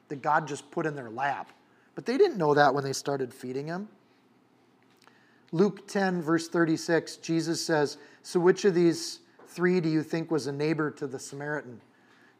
[0.08, 1.50] that God just put in their lap.
[1.94, 3.88] But they didn't know that when they started feeding him.
[5.52, 10.46] Luke 10, verse 36, Jesus says, So which of these three do you think was
[10.46, 11.80] a neighbor to the Samaritan,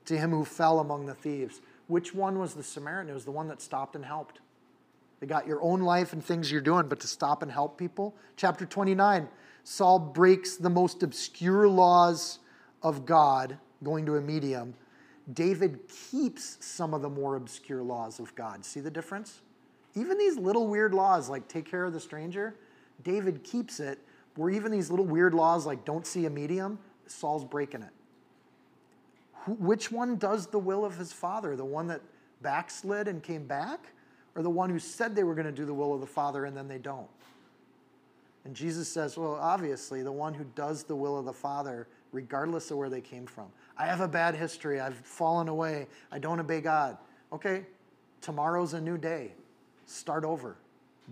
[0.04, 1.60] to him who fell among the thieves?
[1.86, 3.10] Which one was the Samaritan?
[3.10, 4.40] It was the one that stopped and helped.
[5.20, 8.14] They got your own life and things you're doing, but to stop and help people.
[8.36, 9.28] Chapter 29,
[9.68, 12.38] Saul breaks the most obscure laws
[12.84, 14.74] of God, going to a medium.
[15.32, 18.64] David keeps some of the more obscure laws of God.
[18.64, 19.40] See the difference?
[19.96, 22.54] Even these little weird laws, like take care of the stranger,
[23.02, 23.98] David keeps it,
[24.36, 27.90] where even these little weird laws, like don't see a medium, Saul's breaking it.
[29.58, 31.56] Which one does the will of his father?
[31.56, 32.02] The one that
[32.40, 33.88] backslid and came back?
[34.36, 36.44] Or the one who said they were going to do the will of the Father
[36.44, 37.08] and then they don't?
[38.46, 42.70] And Jesus says, well, obviously, the one who does the will of the Father, regardless
[42.70, 43.46] of where they came from.
[43.76, 44.78] I have a bad history.
[44.78, 45.88] I've fallen away.
[46.12, 46.96] I don't obey God.
[47.32, 47.66] Okay,
[48.20, 49.32] tomorrow's a new day.
[49.86, 50.56] Start over.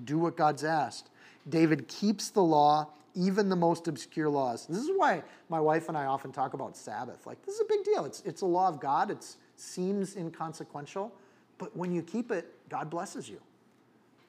[0.04, 1.10] Do what God's asked.
[1.48, 4.68] David keeps the law even the most obscure laws.
[4.68, 7.26] This is why my wife and I often talk about Sabbath.
[7.26, 8.04] Like, this is a big deal.
[8.04, 11.12] It's, it's a law of God, it seems inconsequential,
[11.58, 13.40] but when you keep it, God blesses you.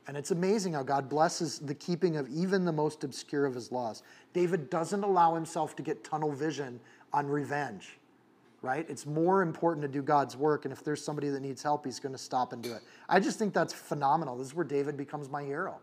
[0.08, 3.72] And it's amazing how God blesses the keeping of even the most obscure of his
[3.72, 4.04] laws.
[4.34, 6.80] David doesn't allow himself to get tunnel vision
[7.12, 7.98] on revenge,
[8.62, 8.86] right?
[8.88, 12.00] It's more important to do God's work, and if there's somebody that needs help, he's
[12.00, 12.82] going to stop and do it.
[13.10, 14.38] I just think that's phenomenal.
[14.38, 15.80] This is where David becomes my hero.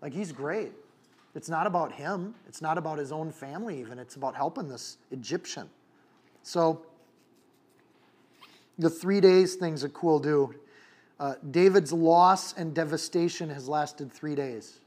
[0.00, 0.72] Like, he's great.
[1.34, 3.98] It's not about him, it's not about his own family, even.
[3.98, 5.68] It's about helping this Egyptian.
[6.42, 6.80] So,
[8.78, 10.54] the three days thing's a cool do.
[11.18, 14.80] Uh, David's loss and devastation has lasted three days,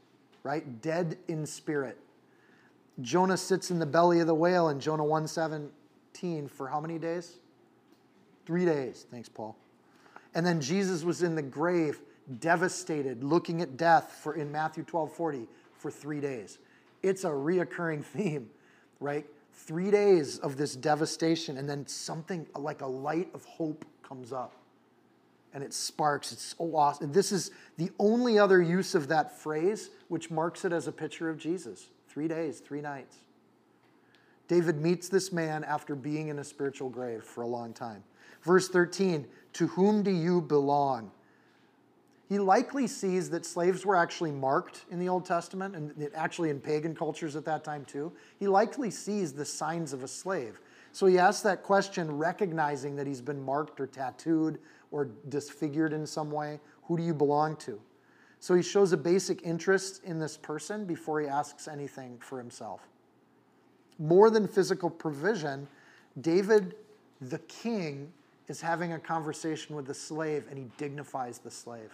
[0.44, 0.80] right?
[0.80, 1.98] Dead in spirit.
[3.00, 7.38] Jonah sits in the belly of the whale in Jonah 117 for how many days?
[8.46, 9.06] Three days.
[9.10, 9.56] Thanks, Paul.
[10.34, 12.00] And then Jesus was in the grave,
[12.38, 16.58] devastated, looking at death for in Matthew 12 40 for three days.
[17.02, 18.50] It's a reoccurring theme,
[19.00, 19.26] right?
[19.52, 24.59] Three days of this devastation, and then something like a light of hope comes up
[25.52, 26.32] and it sparks.
[26.32, 27.12] It's so awesome.
[27.12, 31.28] This is the only other use of that phrase which marks it as a picture
[31.28, 31.88] of Jesus.
[32.08, 33.16] Three days, three nights.
[34.48, 38.02] David meets this man after being in a spiritual grave for a long time.
[38.42, 41.12] Verse 13 To whom do you belong?
[42.28, 46.60] He likely sees that slaves were actually marked in the Old Testament and actually in
[46.60, 48.12] pagan cultures at that time too.
[48.38, 50.60] He likely sees the signs of a slave.
[50.92, 54.58] So he asks that question, recognizing that he's been marked or tattooed
[54.90, 56.60] or disfigured in some way.
[56.84, 57.80] Who do you belong to?
[58.40, 62.80] So he shows a basic interest in this person before he asks anything for himself.
[63.98, 65.68] More than physical provision,
[66.20, 66.74] David,
[67.20, 68.10] the king,
[68.48, 71.92] is having a conversation with the slave and he dignifies the slave.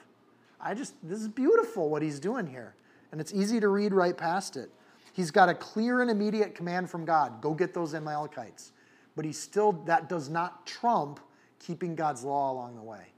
[0.60, 2.74] I just, this is beautiful what he's doing here.
[3.12, 4.70] And it's easy to read right past it.
[5.12, 8.72] He's got a clear and immediate command from God go get those Amalekites.
[9.16, 11.20] But he still, that does not trump
[11.58, 13.12] keeping God's law along the way.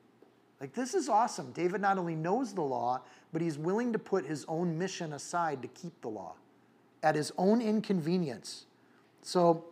[0.60, 1.52] Like, this is awesome.
[1.52, 5.62] David not only knows the law, but he's willing to put his own mission aside
[5.62, 6.34] to keep the law
[7.02, 8.66] at his own inconvenience.
[9.22, 9.64] So,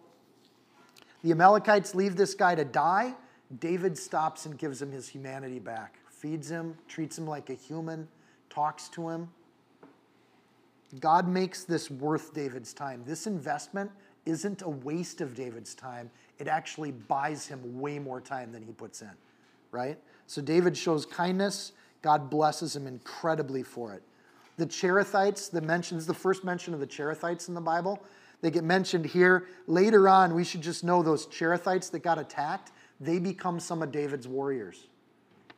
[1.23, 3.15] the Amalekites leave this guy to die.
[3.59, 8.07] David stops and gives him his humanity back, feeds him, treats him like a human,
[8.49, 9.29] talks to him.
[11.01, 13.03] God makes this worth David's time.
[13.05, 13.91] This investment
[14.25, 18.73] isn't a waste of David's time, it actually buys him way more time than he
[18.73, 19.11] puts in,
[19.71, 19.99] right?
[20.27, 21.73] So David shows kindness.
[22.03, 24.03] God blesses him incredibly for it.
[24.57, 28.03] The Cherethites, the mentions, the first mention of the Cherethites in the Bible,
[28.41, 29.49] they get mentioned here.
[29.67, 33.93] Later on, we should just know those Cherethites that got attacked, they become some of
[33.93, 34.87] David's warriors.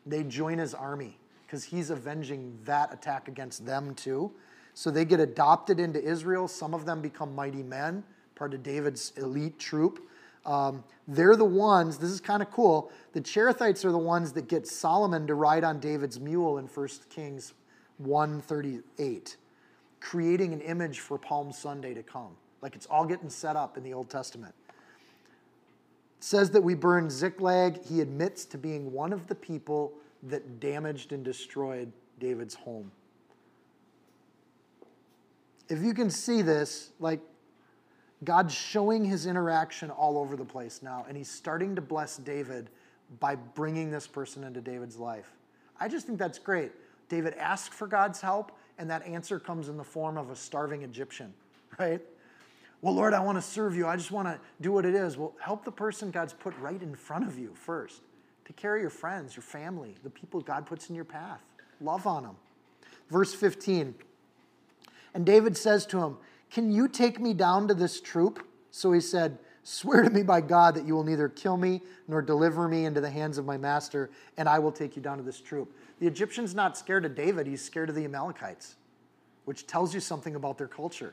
[0.07, 4.33] They join his army because he's avenging that attack against them too.
[4.75, 6.47] So they get adopted into Israel.
[6.49, 10.09] Some of them become mighty men, part of David's elite troop.
[10.47, 12.91] Um, they're the ones, this is kind of cool.
[13.13, 16.89] The Cherethites are the ones that get Solomon to ride on David's mule in 1
[17.11, 17.55] Kings
[17.99, 19.37] 138,
[20.01, 22.37] creating an image for Palm Sunday to come.
[22.63, 24.55] Like it's all getting set up in the Old Testament.
[24.69, 27.85] It says that we burn Ziklag.
[27.85, 29.93] He admits to being one of the people
[30.25, 32.91] that damaged and destroyed David's home.
[35.69, 37.21] If you can see this, like
[38.25, 42.69] God's showing his interaction all over the place now, and he's starting to bless David
[43.21, 45.31] by bringing this person into David's life.
[45.81, 46.73] I just think that's great.
[47.09, 50.83] David asked for God's help, and that answer comes in the form of a starving
[50.83, 51.33] Egyptian,
[51.79, 52.01] right?
[52.81, 53.87] Well, Lord, I want to serve you.
[53.87, 55.17] I just want to do what it is.
[55.17, 58.03] Well, help the person God's put right in front of you first.
[58.45, 61.43] Take care of your friends, your family, the people God puts in your path.
[61.81, 62.37] Love on them.
[63.11, 63.95] Verse 15.
[65.15, 66.17] And David says to him,
[66.51, 68.47] can you take me down to this troop?
[68.71, 72.23] So he said, Swear to me by God that you will neither kill me nor
[72.23, 74.09] deliver me into the hands of my master,
[74.39, 75.77] and I will take you down to this troop.
[76.01, 78.77] The Egyptian's not scared of David, he's scared of the Amalekites,
[79.45, 81.13] which tells you something about their culture.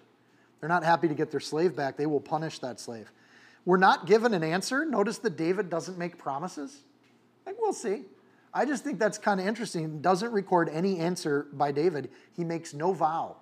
[0.60, 3.12] They're not happy to get their slave back, they will punish that slave.
[3.66, 4.86] We're not given an answer.
[4.86, 6.84] Notice that David doesn't make promises.
[7.46, 8.04] Like, we'll see.
[8.54, 10.02] I just think that's kind of interesting.
[10.02, 12.10] Doesn't record any answer by David.
[12.38, 13.36] He makes no vow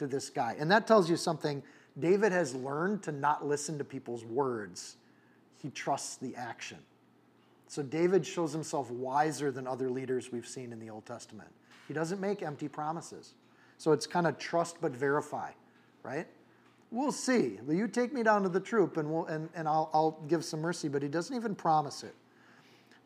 [0.00, 0.56] to this guy.
[0.58, 1.62] And that tells you something.
[1.98, 4.96] David has learned to not listen to people's words,
[5.62, 6.78] he trusts the action.
[7.68, 11.50] So David shows himself wiser than other leaders we've seen in the Old Testament.
[11.86, 13.34] He doesn't make empty promises.
[13.78, 15.50] So it's kind of trust but verify,
[16.02, 16.26] right?
[16.90, 17.60] We'll see.
[17.64, 20.44] Will you take me down to the troop and, we'll, and, and I'll, I'll give
[20.44, 22.14] some mercy, but he doesn't even promise it.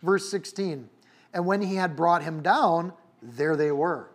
[0.03, 0.88] Verse 16
[1.34, 4.09] And when he had brought him down, there they were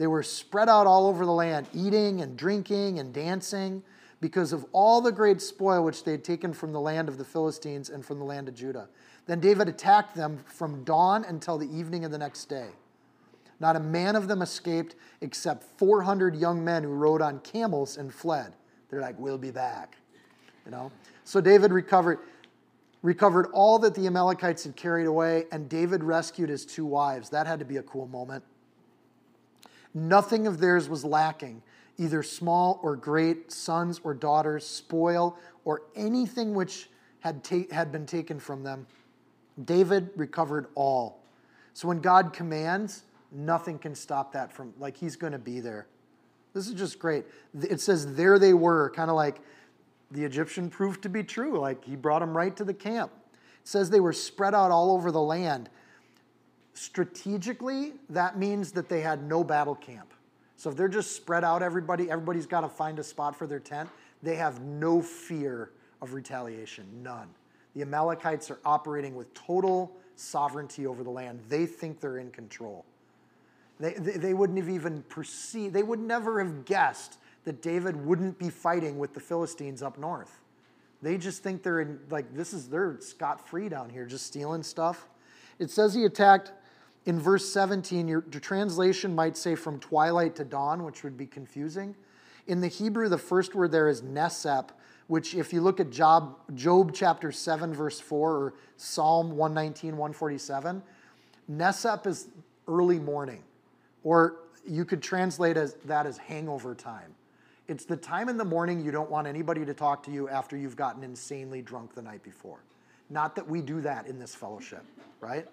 [0.00, 3.82] they were spread out all over the land, eating and drinking and dancing
[4.22, 7.24] because of all the great spoil which they had taken from the land of the
[7.24, 8.88] Philistines and from the land of Judah.
[9.26, 12.68] Then David attacked them from dawn until the evening of the next day.
[13.60, 18.10] Not a man of them escaped except 400 young men who rode on camels and
[18.10, 18.54] fled.
[18.88, 19.98] They're like, we'll be back.
[20.64, 20.90] You know?
[21.24, 22.20] So David recovered.
[23.02, 27.28] recovered all that the Amalekites had carried away, and David rescued his two wives.
[27.28, 28.42] That had to be a cool moment.
[29.94, 31.62] Nothing of theirs was lacking,
[31.98, 36.88] either small or great, sons or daughters, spoil, or anything which
[37.20, 38.86] had, ta- had been taken from them.
[39.64, 41.20] David recovered all.
[41.74, 45.86] So when God commands, nothing can stop that from, like, he's going to be there.
[46.54, 47.24] This is just great.
[47.60, 49.40] It says, there they were, kind of like
[50.10, 51.58] the Egyptian proved to be true.
[51.58, 53.12] Like, he brought them right to the camp.
[53.62, 55.68] It says they were spread out all over the land.
[56.80, 60.14] Strategically, that means that they had no battle camp.
[60.56, 63.58] So if they're just spread out, everybody, everybody's got to find a spot for their
[63.58, 63.90] tent.
[64.22, 67.28] They have no fear of retaliation, none.
[67.74, 71.40] The Amalekites are operating with total sovereignty over the land.
[71.50, 72.86] They think they're in control.
[73.78, 78.38] They, they, they wouldn't have even perceived, they would never have guessed that David wouldn't
[78.38, 80.40] be fighting with the Philistines up north.
[81.02, 84.62] They just think they're in, like, this is, they're scot free down here, just stealing
[84.62, 85.06] stuff.
[85.58, 86.52] It says he attacked
[87.06, 91.26] in verse 17, your, your translation might say from twilight to dawn, which would be
[91.26, 91.94] confusing.
[92.46, 94.68] In the Hebrew, the first word there is nesep,
[95.06, 100.82] which, if you look at Job, Job chapter 7, verse 4, or Psalm 119, 147,
[101.50, 102.28] nesep is
[102.68, 103.42] early morning.
[104.04, 104.36] Or
[104.66, 107.14] you could translate as, that as hangover time.
[107.66, 110.56] It's the time in the morning you don't want anybody to talk to you after
[110.56, 112.58] you've gotten insanely drunk the night before.
[113.10, 114.84] Not that we do that in this fellowship,
[115.20, 115.46] right?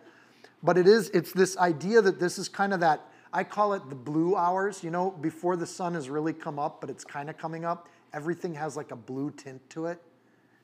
[0.63, 3.89] But it is, it's this idea that this is kind of that, I call it
[3.89, 7.29] the blue hours, you know, before the sun has really come up, but it's kind
[7.29, 7.89] of coming up.
[8.13, 10.01] Everything has like a blue tint to it.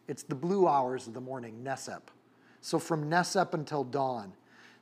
[0.08, 2.02] It's the blue hours of the morning, Nesep.
[2.62, 4.34] So from Nesep until dawn.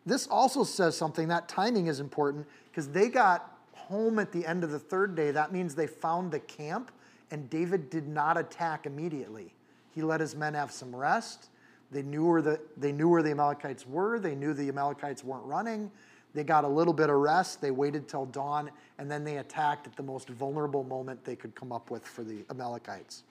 [0.05, 4.63] This also says something, that timing is important because they got home at the end
[4.63, 5.31] of the third day.
[5.31, 6.91] That means they found the camp,
[7.29, 9.53] and David did not attack immediately.
[9.93, 11.49] He let his men have some rest.
[11.91, 14.19] They knew where the, they knew where the Amalekites were.
[14.19, 15.91] They knew the Amalekites weren't running.
[16.33, 17.61] They got a little bit of rest.
[17.61, 21.53] They waited till dawn, and then they attacked at the most vulnerable moment they could
[21.55, 23.23] come up with for the Amalekites.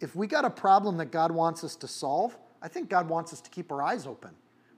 [0.00, 3.32] If we got a problem that God wants us to solve, I think God wants
[3.32, 4.30] us to keep our eyes open.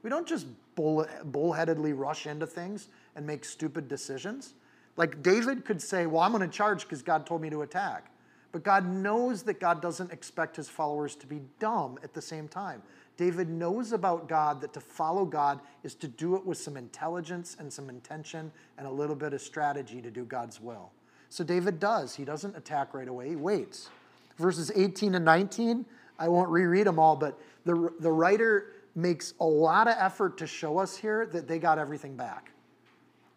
[0.03, 4.53] We don't just bull, bullheadedly rush into things and make stupid decisions.
[4.99, 8.11] Like David could say, Well, I'm going to charge because God told me to attack.
[8.55, 12.47] But God knows that God doesn't expect his followers to be dumb at the same
[12.47, 12.85] time.
[13.17, 17.57] David knows about God that to follow God is to do it with some intelligence
[17.59, 20.93] and some intention and a little bit of strategy to do God's will.
[21.31, 22.15] So David does.
[22.15, 23.91] He doesn't attack right away, he waits.
[24.39, 25.85] Verses 18 and 19,
[26.21, 30.47] I won't reread them all, but the, the writer makes a lot of effort to
[30.47, 32.53] show us here that they got everything back.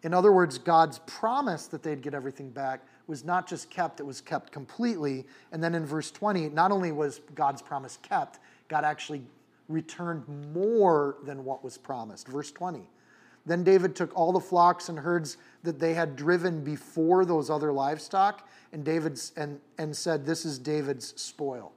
[0.03, 4.05] In other words, God's promise that they'd get everything back was not just kept, it
[4.05, 5.25] was kept completely.
[5.51, 9.23] And then in verse 20, not only was God's promise kept, God actually
[9.69, 12.27] returned more than what was promised.
[12.27, 12.89] Verse 20.
[13.45, 17.71] Then David took all the flocks and herds that they had driven before those other
[17.71, 21.71] livestock, and David's and, and said, This is David's spoil.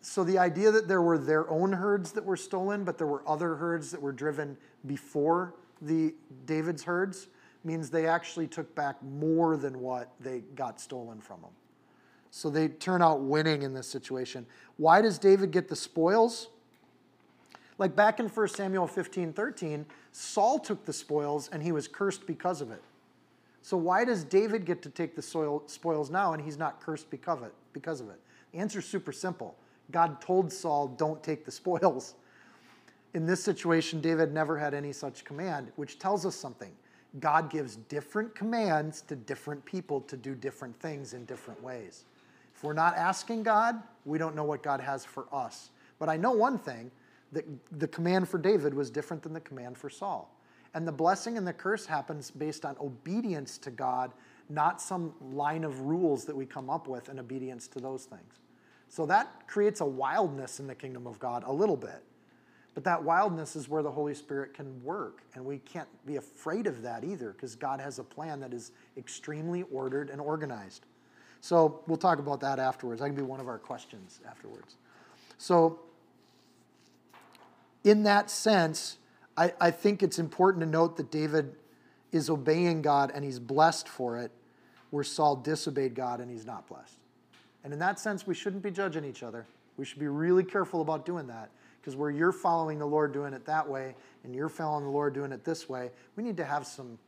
[0.00, 3.22] So the idea that there were their own herds that were stolen, but there were
[3.26, 6.14] other herds that were driven before the
[6.44, 7.28] David's herds,
[7.64, 11.50] means they actually took back more than what they got stolen from them.
[12.30, 14.46] So they turn out winning in this situation.
[14.76, 16.48] Why does David get the spoils?
[17.78, 22.26] Like back in 1 Samuel 15 13, Saul took the spoils and he was cursed
[22.26, 22.82] because of it.
[23.62, 27.10] So why does David get to take the soil, spoils now and he's not cursed
[27.10, 27.54] because of it?
[27.72, 28.20] Because of it?
[28.52, 29.56] The answer is super simple.
[29.90, 32.14] God told Saul, don't take the spoils.
[33.14, 36.72] In this situation, David never had any such command, which tells us something.
[37.20, 42.04] God gives different commands to different people to do different things in different ways.
[42.54, 45.70] If we're not asking God, we don't know what God has for us.
[45.98, 46.90] But I know one thing
[47.32, 47.44] that
[47.78, 50.30] the command for David was different than the command for Saul.
[50.74, 54.12] And the blessing and the curse happens based on obedience to God,
[54.48, 58.40] not some line of rules that we come up with in obedience to those things.
[58.88, 62.02] So that creates a wildness in the kingdom of God a little bit.
[62.74, 65.22] But that wildness is where the Holy Spirit can work.
[65.34, 68.72] And we can't be afraid of that either because God has a plan that is
[68.96, 70.84] extremely ordered and organized.
[71.40, 73.00] So we'll talk about that afterwards.
[73.00, 74.74] That can be one of our questions afterwards.
[75.38, 75.78] So,
[77.84, 78.96] in that sense,
[79.36, 81.54] I, I think it's important to note that David
[82.12, 84.30] is obeying God and he's blessed for it,
[84.90, 86.96] where Saul disobeyed God and he's not blessed.
[87.62, 89.46] And in that sense, we shouldn't be judging each other.
[89.76, 91.50] We should be really careful about doing that
[91.84, 95.12] because where you're following the Lord doing it that way and you're following the Lord
[95.12, 96.98] doing it this way, we need to have some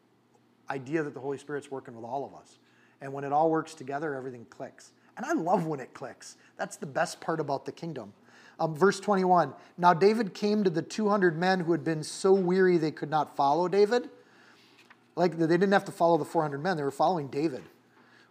[0.68, 2.58] idea that the Holy Spirit's working with all of us.
[3.00, 4.92] And when it all works together, everything clicks.
[5.16, 6.36] And I love when it clicks.
[6.58, 8.12] That's the best part about the kingdom.
[8.60, 12.76] Um, verse 21 Now David came to the 200 men who had been so weary
[12.76, 14.10] they could not follow David.
[15.14, 17.62] Like they didn't have to follow the 400 men, they were following David,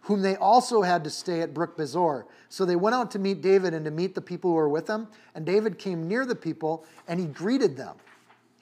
[0.06, 2.26] whom they also had to stay at Brook Besor.
[2.48, 4.88] So they went out to meet David and to meet the people who were with
[4.88, 5.08] him.
[5.34, 7.96] And David came near the people and he greeted them.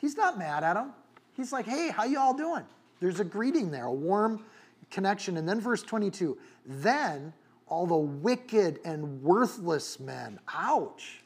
[0.01, 0.95] He's not mad at them.
[1.35, 2.65] He's like, hey, how you all doing?
[2.99, 4.43] There's a greeting there, a warm
[4.91, 5.37] connection.
[5.37, 7.35] And then verse 22 then
[7.67, 11.23] all the wicked and worthless men, ouch,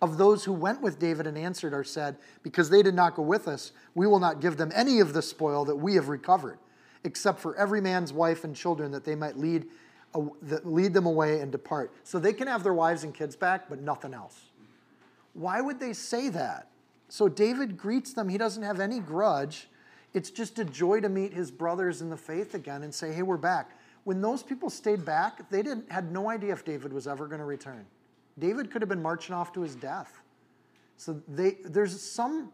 [0.00, 3.22] of those who went with David and answered are said, Because they did not go
[3.22, 6.58] with us, we will not give them any of the spoil that we have recovered,
[7.06, 9.66] except for every man's wife and children, that they might lead,
[10.14, 10.22] uh,
[10.64, 11.94] lead them away and depart.
[12.02, 14.50] So they can have their wives and kids back, but nothing else.
[15.32, 16.68] Why would they say that?
[17.08, 18.28] So David greets them.
[18.28, 19.68] He doesn't have any grudge.
[20.12, 23.22] It's just a joy to meet his brothers in the faith again and say, hey,
[23.22, 23.78] we're back.
[24.04, 27.38] When those people stayed back, they didn't, had no idea if David was ever going
[27.38, 27.86] to return.
[28.38, 30.20] David could have been marching off to his death.
[30.96, 32.52] So they, there's some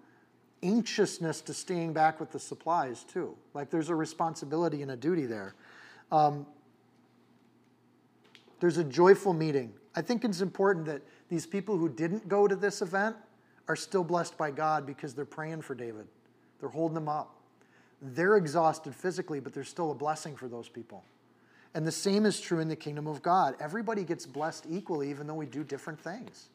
[0.63, 3.37] anxiousness to staying back with the supplies, too.
[3.55, 5.55] Like there's a responsibility and a duty there.
[6.11, 6.47] Um,
[8.61, 9.73] there's a joyful meeting.
[9.97, 13.17] I think it's important that these people who didn't go to this event
[13.69, 16.07] are still blessed by God because they're praying for David.
[16.61, 17.35] They're holding him up.
[18.01, 21.05] They're exhausted physically, but there's still a blessing for those people.
[21.75, 23.55] And the same is true in the kingdom of God.
[23.61, 26.49] Everybody gets blessed equally, even though we do different things.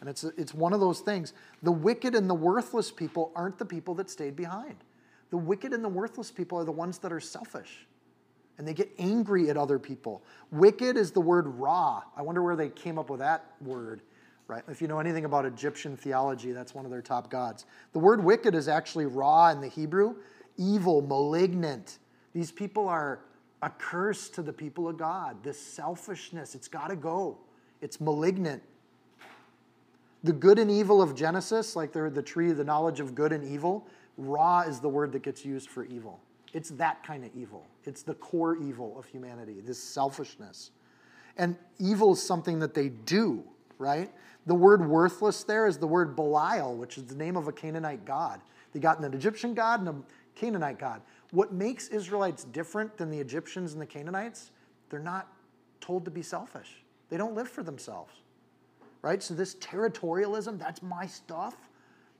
[0.00, 1.32] And it's, it's one of those things.
[1.62, 4.76] The wicked and the worthless people aren't the people that stayed behind.
[5.30, 7.86] The wicked and the worthless people are the ones that are selfish
[8.58, 10.22] and they get angry at other people.
[10.50, 12.02] Wicked is the word ra.
[12.16, 14.02] I wonder where they came up with that word,
[14.48, 14.64] right?
[14.68, 17.66] If you know anything about Egyptian theology, that's one of their top gods.
[17.92, 20.16] The word wicked is actually ra in the Hebrew,
[20.56, 21.98] evil, malignant.
[22.34, 23.20] These people are
[23.62, 25.42] a curse to the people of God.
[25.42, 27.38] This selfishness, it's got to go.
[27.80, 28.62] It's malignant.
[30.28, 33.86] The good and evil of Genesis, like the, tree, the knowledge of good and evil,
[34.18, 36.20] Ra is the word that gets used for evil.
[36.52, 37.64] It's that kind of evil.
[37.84, 40.72] It's the core evil of humanity, this selfishness.
[41.38, 43.42] And evil is something that they do,
[43.78, 44.12] right?
[44.44, 48.04] The word worthless there is the word Belial, which is the name of a Canaanite
[48.04, 48.42] god.
[48.74, 49.94] They got an Egyptian god and a
[50.34, 51.00] Canaanite god.
[51.30, 54.50] What makes Israelites different than the Egyptians and the Canaanites?
[54.90, 55.26] They're not
[55.80, 56.82] told to be selfish.
[57.08, 58.12] They don't live for themselves.
[59.02, 59.22] Right?
[59.22, 61.56] So this territorialism, that's my stuff.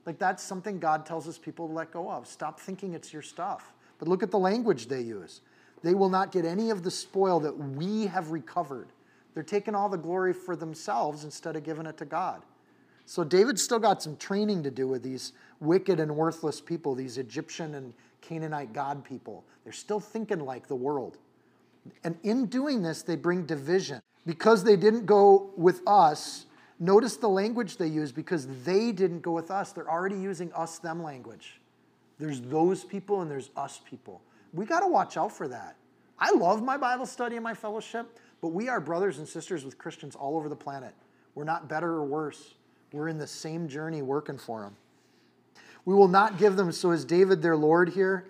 [0.05, 2.25] Like that's something God tells us people to let go of.
[2.27, 3.73] Stop thinking it's your stuff.
[3.99, 5.41] But look at the language they use.
[5.83, 8.87] They will not get any of the spoil that we have recovered.
[9.33, 12.43] They're taking all the glory for themselves instead of giving it to God.
[13.05, 17.17] So David's still got some training to do with these wicked and worthless people, these
[17.17, 19.43] Egyptian and Canaanite God people.
[19.63, 21.17] They're still thinking like the world.
[22.03, 24.01] And in doing this, they bring division.
[24.25, 26.45] Because they didn't go with us,
[26.79, 29.71] notice the language they use because they didn't go with us.
[29.71, 31.59] They're already using us them language.
[32.17, 34.21] There's those people and there's us people.
[34.53, 35.75] We got to watch out for that.
[36.17, 39.77] I love my Bible study and my fellowship, but we are brothers and sisters with
[39.77, 40.93] Christians all over the planet.
[41.35, 42.55] We're not better or worse.
[42.91, 44.75] We're in the same journey working for them.
[45.85, 46.71] We will not give them.
[46.71, 48.25] So is David their Lord here?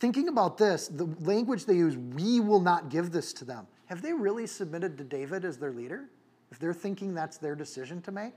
[0.00, 3.66] Thinking about this, the language they use, we will not give this to them.
[3.86, 6.04] Have they really submitted to David as their leader?
[6.54, 8.36] If they're thinking that's their decision to make?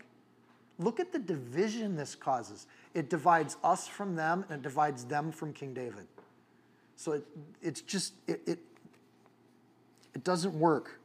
[0.80, 2.66] Look at the division this causes.
[2.96, 6.08] It divides us from them and it divides them from King David.
[6.96, 7.28] So it,
[7.62, 8.60] it's just, it, it,
[10.16, 11.00] it doesn't work.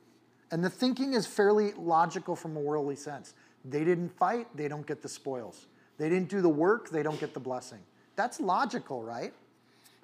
[0.53, 3.35] And the thinking is fairly logical from a worldly sense.
[3.63, 5.67] They didn't fight, they don't get the spoils.
[5.99, 7.81] They didn't do the work, they don't get the blessing.
[8.17, 9.35] That's logical, right?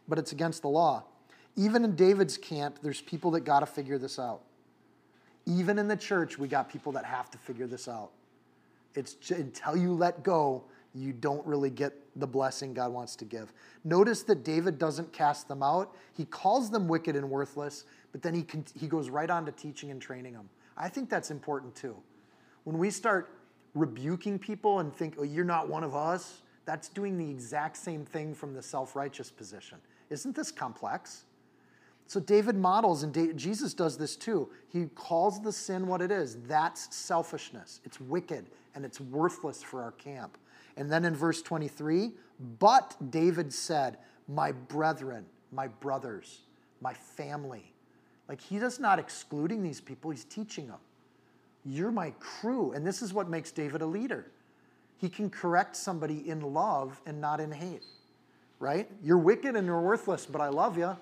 [0.07, 1.05] But it's against the law.
[1.57, 4.43] Even in David's camp, there's people that got to figure this out.
[5.49, 8.11] Even in the church, we got people that have to figure this out.
[8.94, 13.24] It's just, until you let go, you don't really get the blessing God wants to
[13.24, 13.53] give.
[13.84, 15.94] Notice that David doesn't cast them out.
[16.14, 18.44] He calls them wicked and worthless, but then he,
[18.74, 20.51] he goes right on to teaching and training them.
[20.76, 21.96] I think that's important too.
[22.64, 23.32] When we start
[23.74, 28.05] rebuking people and think, oh, you're not one of us, that's doing the exact same
[28.05, 29.78] thing from the self righteous position.
[30.11, 31.24] Isn't this complex?
[32.09, 34.49] So David models, and Jesus does this too.
[34.73, 36.39] He calls the sin what it is.
[36.47, 37.81] That's selfishness.
[37.85, 40.39] It's wicked and it's worthless for our camp.
[40.79, 42.13] And then in verse 23,
[42.59, 46.41] but David said, My brethren, my brothers,
[46.81, 47.75] my family.
[48.27, 50.81] Like he does not excluding these people, he's teaching them.
[51.67, 52.73] You're my crew.
[52.73, 54.31] And this is what makes David a leader.
[54.97, 57.83] He can correct somebody in love and not in hate,
[58.61, 58.91] right?
[59.03, 60.97] You're wicked and you're worthless, but I love you.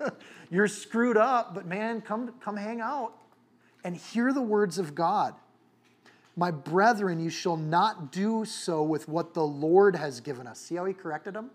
[0.50, 3.14] you're screwed up, but man, come, come hang out
[3.84, 5.34] and hear the words of God.
[6.36, 10.58] My brethren, you shall not do so with what the Lord has given us.
[10.58, 11.50] See how he corrected them?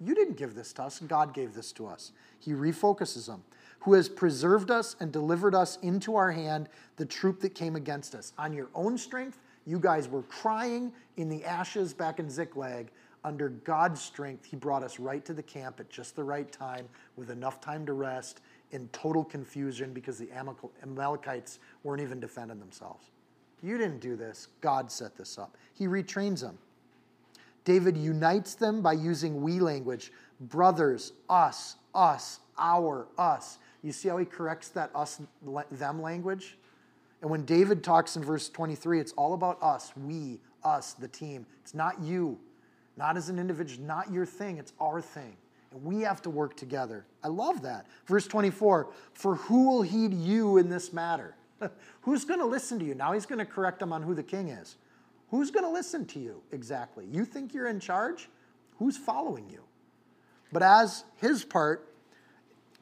[0.00, 2.12] You didn't give this to us, God gave this to us.
[2.38, 3.44] He refocuses them.
[3.80, 8.14] Who has preserved us and delivered us into our hand, the troop that came against
[8.14, 8.32] us.
[8.36, 12.90] On your own strength, you guys were crying in the ashes back in Ziklag.
[13.26, 16.88] Under God's strength, He brought us right to the camp at just the right time
[17.16, 20.28] with enough time to rest in total confusion because the
[20.82, 23.10] Amalekites weren't even defending themselves.
[23.64, 24.46] You didn't do this.
[24.60, 25.56] God set this up.
[25.74, 26.56] He retrains them.
[27.64, 33.58] David unites them by using we language brothers, us, us, our, us.
[33.82, 35.20] You see how he corrects that us,
[35.72, 36.58] them language?
[37.22, 41.44] And when David talks in verse 23, it's all about us, we, us, the team.
[41.62, 42.38] It's not you,
[42.96, 45.36] not as an individual, not your thing, it's our thing.
[45.72, 47.04] And we have to work together.
[47.22, 47.86] I love that.
[48.06, 51.34] Verse 24, for who will heed you in this matter?
[52.02, 52.94] Who's going to listen to you?
[52.94, 54.76] Now he's going to correct them on who the king is.
[55.30, 57.06] Who's going to listen to you exactly?
[57.10, 58.28] You think you're in charge?
[58.78, 59.62] Who's following you?
[60.52, 61.92] But as his part,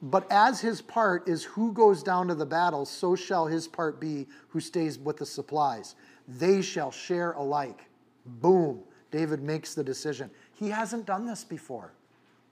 [0.03, 4.01] but as his part is who goes down to the battle, so shall his part
[4.01, 5.95] be who stays with the supplies.
[6.29, 7.87] They shall share alike.
[8.27, 8.83] Boom.
[9.15, 10.29] David makes the decision.
[10.59, 11.93] He hasn't done this before.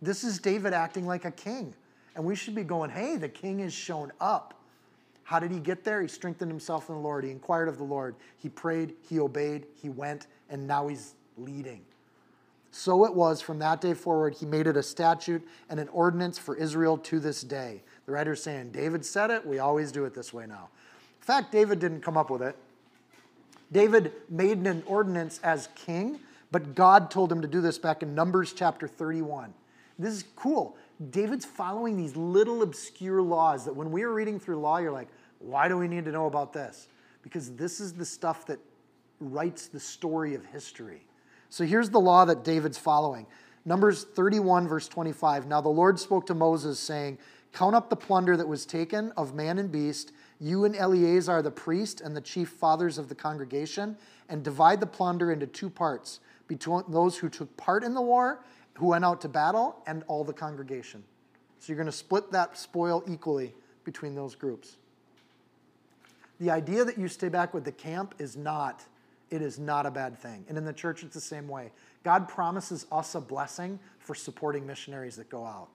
[0.00, 1.74] This is David acting like a king.
[2.14, 4.54] And we should be going, hey, the king has shown up.
[5.24, 6.00] How did he get there?
[6.00, 7.24] He strengthened himself in the Lord.
[7.24, 8.14] He inquired of the Lord.
[8.36, 11.80] He prayed, he obeyed, he went, and now he's leading.
[12.70, 16.38] So it was from that day forward, he made it a statute and an ordinance
[16.38, 17.82] for Israel to this day.
[18.06, 20.68] The writer's saying, David said it, we always do it this way now.
[21.20, 22.56] In fact, David didn't come up with it.
[23.72, 26.20] David made an ordinance as king,
[26.52, 29.54] but God told him to do this back in Numbers chapter 31.
[29.98, 30.76] This is cool.
[31.10, 35.08] David's following these little obscure laws that when we are reading through law, you're like,
[35.38, 36.88] why do we need to know about this?
[37.22, 38.58] Because this is the stuff that
[39.18, 41.06] writes the story of history.
[41.48, 43.26] So here's the law that David's following
[43.64, 45.46] Numbers 31, verse 25.
[45.46, 47.18] Now the Lord spoke to Moses, saying,
[47.52, 51.50] Count up the plunder that was taken of man and beast, you and Eleazar the
[51.50, 53.96] priest and the chief fathers of the congregation,
[54.28, 56.20] and divide the plunder into two parts
[56.58, 58.44] between those who took part in the war
[58.74, 61.02] who went out to battle and all the congregation.
[61.58, 64.76] So you're going to split that spoil equally between those groups.
[66.40, 68.84] The idea that you stay back with the camp is not
[69.30, 70.44] it is not a bad thing.
[70.46, 71.72] And in the church it's the same way.
[72.04, 75.68] God promises us a blessing for supporting missionaries that go out.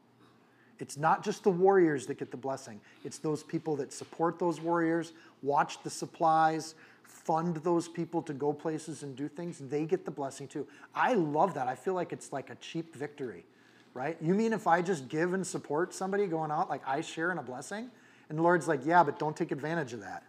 [0.79, 2.79] It's not just the warriors that get the blessing.
[3.03, 6.75] It's those people that support those warriors, watch the supplies,
[7.07, 10.67] fund those people to go places and do things, they get the blessing too.
[10.93, 11.67] I love that.
[11.67, 13.45] I feel like it's like a cheap victory,
[13.93, 14.17] right?
[14.21, 17.37] You mean if I just give and support somebody going out, like I share in
[17.37, 17.89] a blessing?
[18.29, 20.23] And the Lord's like, yeah, but don't take advantage of that.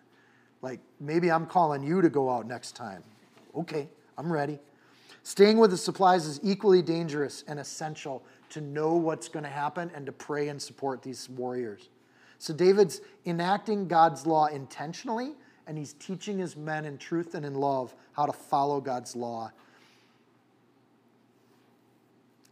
[0.62, 3.02] Like maybe I'm calling you to go out next time.
[3.54, 4.58] Okay, I'm ready.
[5.22, 9.90] Staying with the supplies is equally dangerous and essential to know what's going to happen
[9.94, 11.90] and to pray and support these warriors.
[12.38, 15.32] So David's enacting God's law intentionally
[15.68, 19.52] and he's teaching his men in truth and in love how to follow God's law.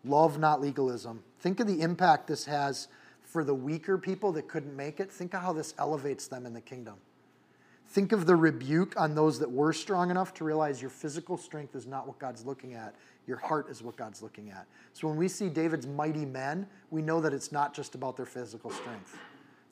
[0.04, 1.24] Love, not legalism.
[1.40, 2.88] Think of the impact this has
[3.24, 5.10] for the weaker people that couldn't make it.
[5.10, 6.94] Think of how this elevates them in the kingdom.
[7.88, 11.74] Think of the rebuke on those that were strong enough to realize your physical strength
[11.74, 12.94] is not what God's looking at.
[13.26, 14.66] Your heart is what God's looking at.
[14.92, 18.26] So when we see David's mighty men, we know that it's not just about their
[18.26, 19.16] physical strength.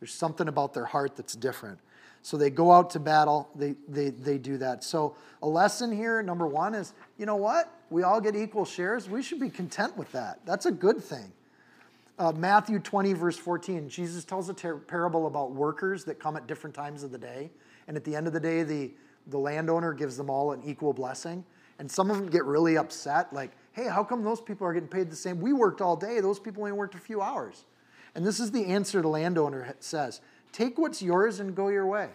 [0.00, 1.78] There's something about their heart that's different.
[2.24, 4.82] So they go out to battle, they, they, they do that.
[4.82, 7.70] So a lesson here, number one, is you know what?
[7.90, 9.10] We all get equal shares.
[9.10, 10.40] We should be content with that.
[10.46, 11.30] That's a good thing.
[12.18, 16.46] Uh, Matthew 20, verse 14, Jesus tells a ter- parable about workers that come at
[16.46, 17.50] different times of the day.
[17.88, 18.90] And at the end of the day, the,
[19.26, 21.44] the landowner gives them all an equal blessing.
[21.78, 24.88] And some of them get really upset, like, hey, how come those people are getting
[24.88, 25.42] paid the same?
[25.42, 27.66] We worked all day, those people only worked a few hours.
[28.14, 30.22] And this is the answer the landowner says
[30.54, 32.10] Take what's yours and go your way.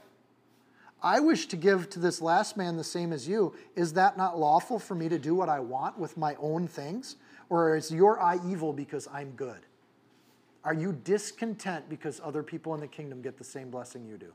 [1.04, 3.54] I wish to give to this last man the same as you.
[3.76, 7.18] Is that not lawful for me to do what I want with my own things?
[7.50, 9.60] Or is your eye evil because I'm good?
[10.64, 14.32] Are you discontent because other people in the kingdom get the same blessing you do?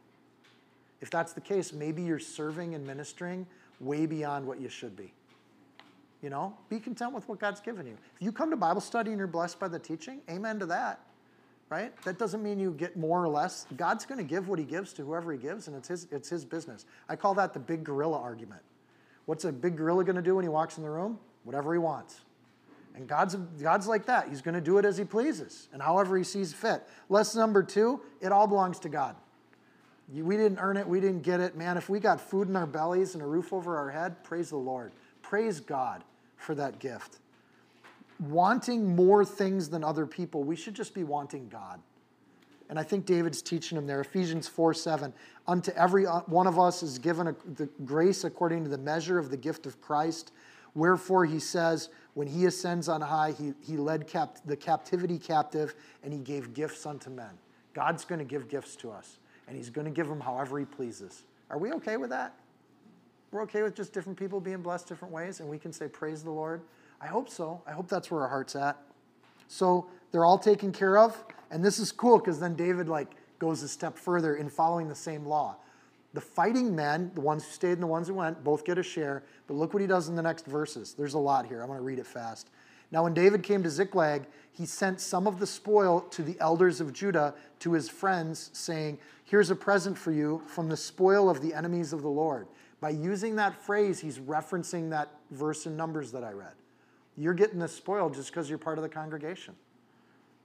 [1.01, 3.47] If that's the case, maybe you're serving and ministering
[3.81, 5.15] way beyond what you should be.
[6.21, 7.97] You know, be content with what God's given you.
[8.17, 11.01] If you come to Bible study and you're blessed by the teaching, amen to that
[11.75, 12.05] right?
[12.05, 13.67] That doesn't mean you get more or less.
[13.77, 16.29] God's going to give what he gives to whoever he gives, and it's his, it's
[16.29, 16.87] his business.
[17.09, 18.61] I call that the big gorilla argument.
[19.27, 21.19] What's a big gorilla going to do when he walks in the room?
[21.43, 22.21] Whatever he wants.
[22.95, 24.29] And God's, God's like that.
[24.29, 26.87] He's going to do it as he pleases and however he sees fit.
[27.09, 29.17] Lesson number two it all belongs to God.
[30.13, 31.57] We didn't earn it, we didn't get it.
[31.57, 34.51] Man, if we got food in our bellies and a roof over our head, praise
[34.51, 34.93] the Lord.
[35.23, 36.05] Praise God
[36.37, 37.19] for that gift.
[38.21, 41.81] Wanting more things than other people, we should just be wanting God.
[42.71, 44.01] And I think David's teaching them there.
[44.01, 45.13] Ephesians 4 7.
[45.47, 49.31] Unto every one of us is given a, the grace according to the measure of
[49.31, 50.33] the gift of Christ.
[50.75, 55.75] Wherefore he says, when he ascends on high, he, he led capt- the captivity captive
[56.03, 57.31] and he gave gifts unto men.
[57.75, 60.65] God's going to give gifts to us, and he's going to give them however he
[60.65, 61.25] pleases.
[61.51, 62.35] Are we okay with that?
[63.31, 66.23] We're okay with just different people being blessed different ways, and we can say, Praise
[66.23, 66.63] the Lord?
[67.05, 67.61] I hope so.
[67.67, 68.79] I hope that's where our heart's at.
[69.47, 71.15] So they're all taken care of.
[71.51, 74.95] And this is cool because then David like goes a step further in following the
[74.95, 75.57] same law.
[76.15, 78.83] The fighting men, the ones who stayed and the ones who went, both get a
[78.83, 79.23] share.
[79.47, 80.95] But look what he does in the next verses.
[80.95, 81.61] There's a lot here.
[81.61, 82.49] I'm going to read it fast.
[82.91, 86.81] Now, when David came to Ziklag, he sent some of the spoil to the elders
[86.81, 91.43] of Judah, to his friends, saying, Here's a present for you from the spoil of
[91.43, 92.47] the enemies of the Lord.
[92.81, 96.55] By using that phrase, he's referencing that verse in Numbers that I read.
[97.17, 99.55] You're getting the spoil just because you're part of the congregation.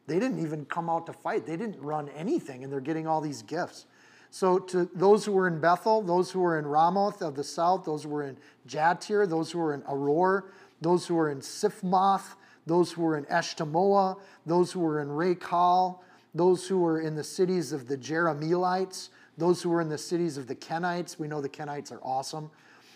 [0.07, 3.21] They didn't even come out to fight, they didn't run anything, and they're getting all
[3.21, 3.85] these gifts.
[4.31, 7.83] So, to those who were in Bethel, those who were in Ramoth of the south,
[7.83, 10.43] those who were in Jattir, those who were in Aroer,
[10.81, 16.03] those who were in Siphmoth, those who were in Eshtemoa, those who were in Rachal,
[16.35, 20.37] those who were in the cities of the Jerahmeelites, those who were in the cities
[20.37, 21.17] of the Kenites.
[21.17, 22.51] We know the Kenites are awesome.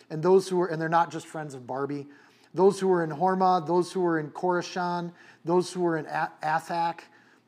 [0.10, 2.08] And those who were, and they're not just friends of Barbie,
[2.54, 5.12] those who were in Hormah, those who were in Chorashan,
[5.44, 7.00] those who were in Athach,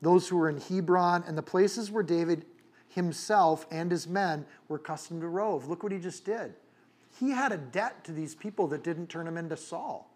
[0.01, 2.45] those who were in Hebron, and the places where David
[2.89, 5.67] himself and his men were accustomed to rove.
[5.67, 6.53] Look what he just did.
[7.19, 10.09] He had a debt to these people that didn't turn him into Saul.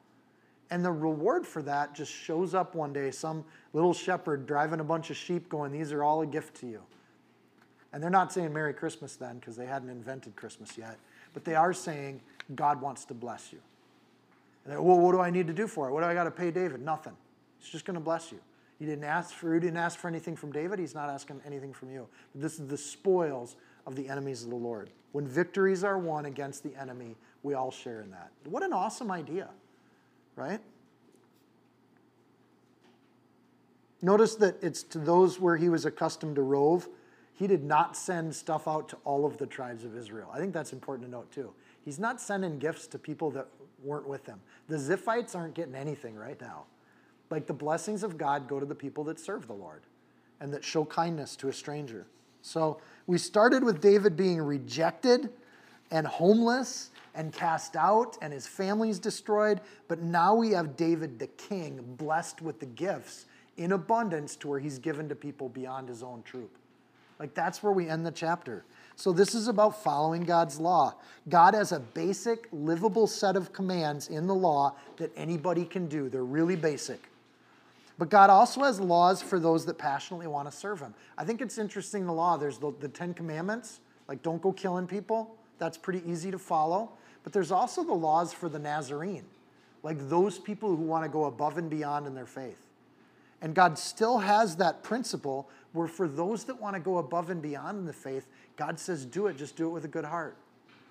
[0.72, 4.84] And the reward for that just shows up one day, some little shepherd driving a
[4.84, 6.82] bunch of sheep going, These are all a gift to you.
[7.92, 10.98] And they're not saying Merry Christmas then because they hadn't invented Christmas yet,
[11.34, 12.22] but they are saying
[12.56, 13.60] God wants to bless you.
[14.78, 15.92] Well, what do I need to do for it?
[15.92, 16.82] What do I got to pay David?
[16.82, 17.14] Nothing.
[17.60, 18.40] He's just going to bless you.
[18.80, 20.80] You didn't ask for you didn't ask for anything from David.
[20.80, 22.08] He's not asking anything from you.
[22.34, 23.56] But this is the spoils
[23.86, 24.90] of the enemies of the Lord.
[25.12, 28.32] When victories are won against the enemy, we all share in that.
[28.46, 29.50] What an awesome idea,
[30.36, 30.62] right?
[34.02, 36.88] Notice that it's to those where he was accustomed to rove.
[37.34, 40.30] He did not send stuff out to all of the tribes of Israel.
[40.34, 41.52] I think that's important to note too.
[41.84, 43.48] He's not sending gifts to people that
[43.84, 44.40] weren't with them.
[44.68, 46.64] The Ziphites aren't getting anything right now.
[47.30, 49.82] Like the blessings of God go to the people that serve the Lord
[50.40, 52.06] and that show kindness to a stranger.
[52.42, 55.30] So we started with David being rejected
[55.92, 61.28] and homeless and cast out and his family's destroyed, but now we have David the
[61.28, 63.26] king blessed with the gifts
[63.58, 66.58] in abundance to where he's given to people beyond his own troop.
[67.20, 68.64] Like that's where we end the chapter.
[69.00, 70.94] So this is about following God's law.
[71.30, 76.10] God has a basic, livable set of commands in the law that anybody can do.
[76.10, 77.10] They're really basic.
[77.98, 80.94] But God also has laws for those that passionately want to serve Him.
[81.18, 82.36] I think it's interesting the law.
[82.36, 83.80] There's the, the Ten Commandments,
[84.10, 85.34] like don't go killing people.
[85.60, 86.92] That's pretty easy to follow.
[87.24, 89.24] But there's also the laws for the Nazarene,
[89.82, 92.66] like those people who want to go above and beyond in their faith.
[93.42, 97.42] And God still has that principle where for those that want to go above and
[97.42, 98.28] beyond in the faith,
[98.60, 100.36] God says, do it, just do it with a good heart.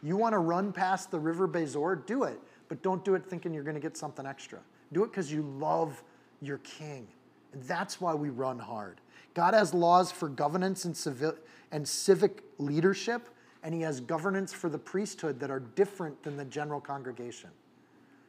[0.03, 2.41] You want to run past the river Besor, do it,
[2.71, 4.59] but don't do it thinking you're going to get something extra.
[4.95, 6.03] Do it because you love
[6.41, 7.07] your king.
[7.53, 9.03] And that's why we run hard.
[9.35, 11.35] God has laws for governance and, civil,
[11.71, 13.29] and civic leadership,
[13.63, 17.51] and He has governance for the priesthood that are different than the general congregation.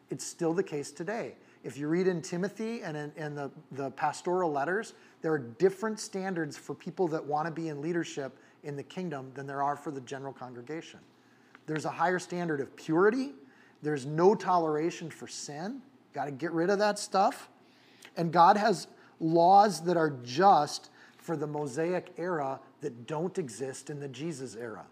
[0.10, 1.36] It's still the case today.
[1.64, 5.98] If you read in Timothy and in, in the, the pastoral letters, there are different
[5.98, 9.76] standards for people that want to be in leadership in the kingdom than there are
[9.76, 11.00] for the general congregation.
[11.66, 13.32] There's a higher standard of purity,
[13.82, 15.82] there's no toleration for sin.
[16.14, 17.50] Got to get rid of that stuff.
[18.18, 18.88] And God has
[19.20, 24.86] laws that are just for the Mosaic era that don't exist in the Jesus era.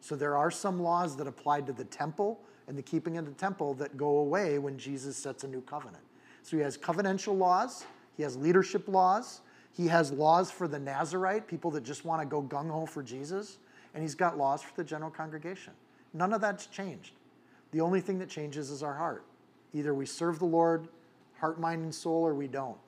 [0.00, 3.32] So there are some laws that applied to the temple and the keeping of the
[3.32, 6.02] temple that go away when Jesus sets a new covenant.
[6.42, 9.40] So he has covenantal laws, he has leadership laws,
[9.76, 13.02] he has laws for the Nazarite, people that just want to go gung ho for
[13.02, 13.58] Jesus,
[13.94, 15.72] and he's got laws for the general congregation.
[16.12, 17.12] None of that's changed.
[17.72, 19.24] The only thing that changes is our heart.
[19.72, 20.88] Either we serve the Lord
[21.38, 22.78] heart, mind, and soul, or we don't.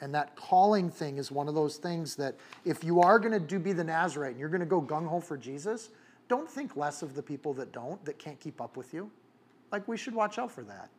[0.00, 3.40] And that calling thing is one of those things that if you are going to
[3.40, 5.90] do be the Nazarite and you're going to go gung ho for Jesus,
[6.28, 9.10] don't think less of the people that don't, that can't keep up with you.
[9.72, 10.90] Like we should watch out for that.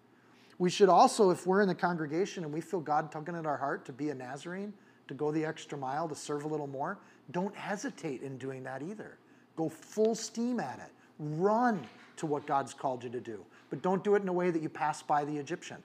[0.58, 3.58] We should also, if we're in the congregation and we feel God tugging at our
[3.58, 4.74] heart to be a Nazarene,
[5.08, 6.98] to go the extra mile, to serve a little more,
[7.32, 9.18] don't hesitate in doing that either.
[9.56, 10.92] Go full steam at it.
[11.20, 11.88] Run
[12.18, 13.44] to what God's called you to do.
[13.70, 15.78] But don't do it in a way that you pass by the Egyptian.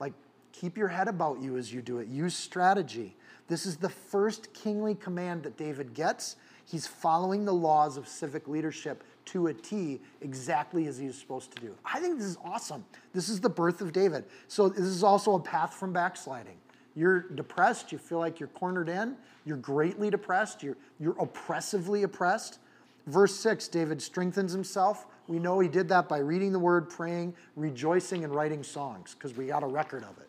[0.00, 0.12] Like,
[0.52, 2.08] keep your head about you as you do it.
[2.08, 3.16] Use strategy.
[3.48, 6.36] This is the first kingly command that David gets.
[6.66, 11.60] He's following the laws of civic leadership to a T exactly as he's supposed to
[11.60, 11.74] do.
[11.84, 12.84] I think this is awesome.
[13.12, 14.24] This is the birth of David.
[14.48, 16.56] So, this is also a path from backsliding.
[16.96, 22.58] You're depressed, you feel like you're cornered in, you're greatly depressed, you're, you're oppressively oppressed.
[23.06, 25.06] Verse 6 David strengthens himself.
[25.26, 29.36] We know he did that by reading the word, praying, rejoicing, and writing songs because
[29.36, 30.28] we got a record of it.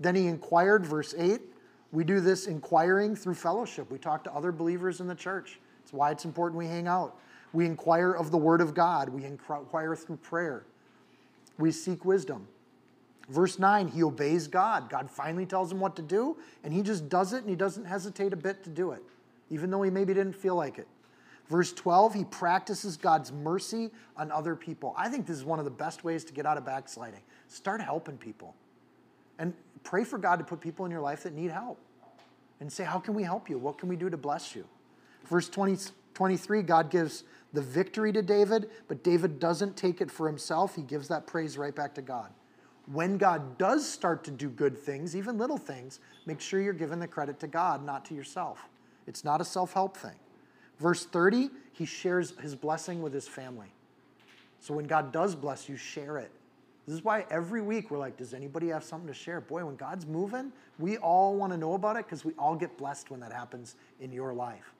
[0.00, 1.40] Then he inquired, verse 8.
[1.92, 3.90] We do this inquiring through fellowship.
[3.90, 5.60] We talk to other believers in the church.
[5.82, 7.18] It's why it's important we hang out.
[7.52, 9.10] We inquire of the Word of God.
[9.10, 10.64] We inquire through prayer.
[11.58, 12.48] We seek wisdom.
[13.28, 14.90] Verse 9, he obeys God.
[14.90, 17.84] God finally tells him what to do, and he just does it, and he doesn't
[17.84, 19.02] hesitate a bit to do it,
[19.50, 20.88] even though he maybe didn't feel like it.
[21.48, 24.94] Verse 12, he practices God's mercy on other people.
[24.96, 27.20] I think this is one of the best ways to get out of backsliding.
[27.48, 28.54] Start helping people.
[29.38, 29.52] And
[29.84, 31.78] pray for God to put people in your life that need help.
[32.60, 33.58] And say, How can we help you?
[33.58, 34.64] What can we do to bless you?
[35.26, 35.76] Verse 20,
[36.14, 40.76] 23, God gives the victory to David, but David doesn't take it for himself.
[40.76, 42.30] He gives that praise right back to God.
[42.86, 46.98] When God does start to do good things, even little things, make sure you're giving
[46.98, 48.68] the credit to God, not to yourself.
[49.06, 50.16] It's not a self help thing.
[50.78, 53.72] Verse 30, he shares his blessing with his family.
[54.60, 56.30] So when God does bless you, share it.
[56.86, 59.40] This is why every week we're like, does anybody have something to share?
[59.40, 62.76] Boy, when God's moving, we all want to know about it because we all get
[62.76, 64.72] blessed when that happens in your life.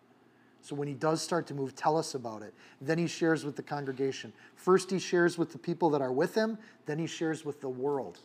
[0.62, 2.54] So when he does start to move, tell us about it.
[2.80, 4.32] Then he shares with the congregation.
[4.54, 6.56] First, he shares with the people that are with him,
[6.86, 8.20] then he shares with the world,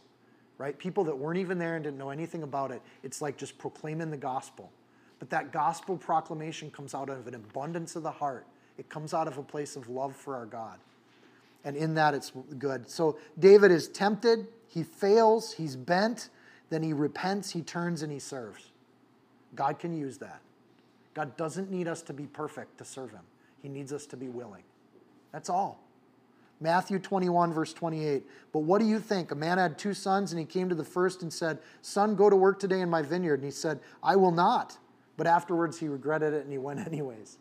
[0.60, 0.78] right?
[0.78, 2.82] People that weren't even there and didn't know anything about it.
[3.02, 4.72] It's like just proclaiming the gospel.
[5.18, 8.46] But that gospel proclamation comes out of an abundance of the heart,
[8.78, 10.78] it comes out of a place of love for our God.
[11.66, 12.88] And in that, it's good.
[12.88, 16.30] So David is tempted, he fails, he's bent,
[16.70, 18.72] then he repents, he turns, and he serves.
[19.56, 20.42] God can use that.
[21.18, 23.24] God doesn't need us to be perfect to serve Him,
[23.64, 24.62] He needs us to be willing.
[25.32, 25.84] That's all.
[26.62, 28.24] Matthew 21, verse 28.
[28.52, 29.32] But what do you think?
[29.32, 32.30] A man had two sons, and he came to the first and said, Son, go
[32.30, 33.36] to work today in my vineyard.
[33.36, 34.78] And he said, I will not.
[35.18, 37.38] But afterwards he regretted it and he went anyways.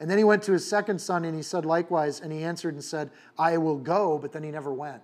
[0.00, 2.74] And then he went to his second son and he said likewise, and he answered
[2.74, 5.02] and said, I will go, but then he never went.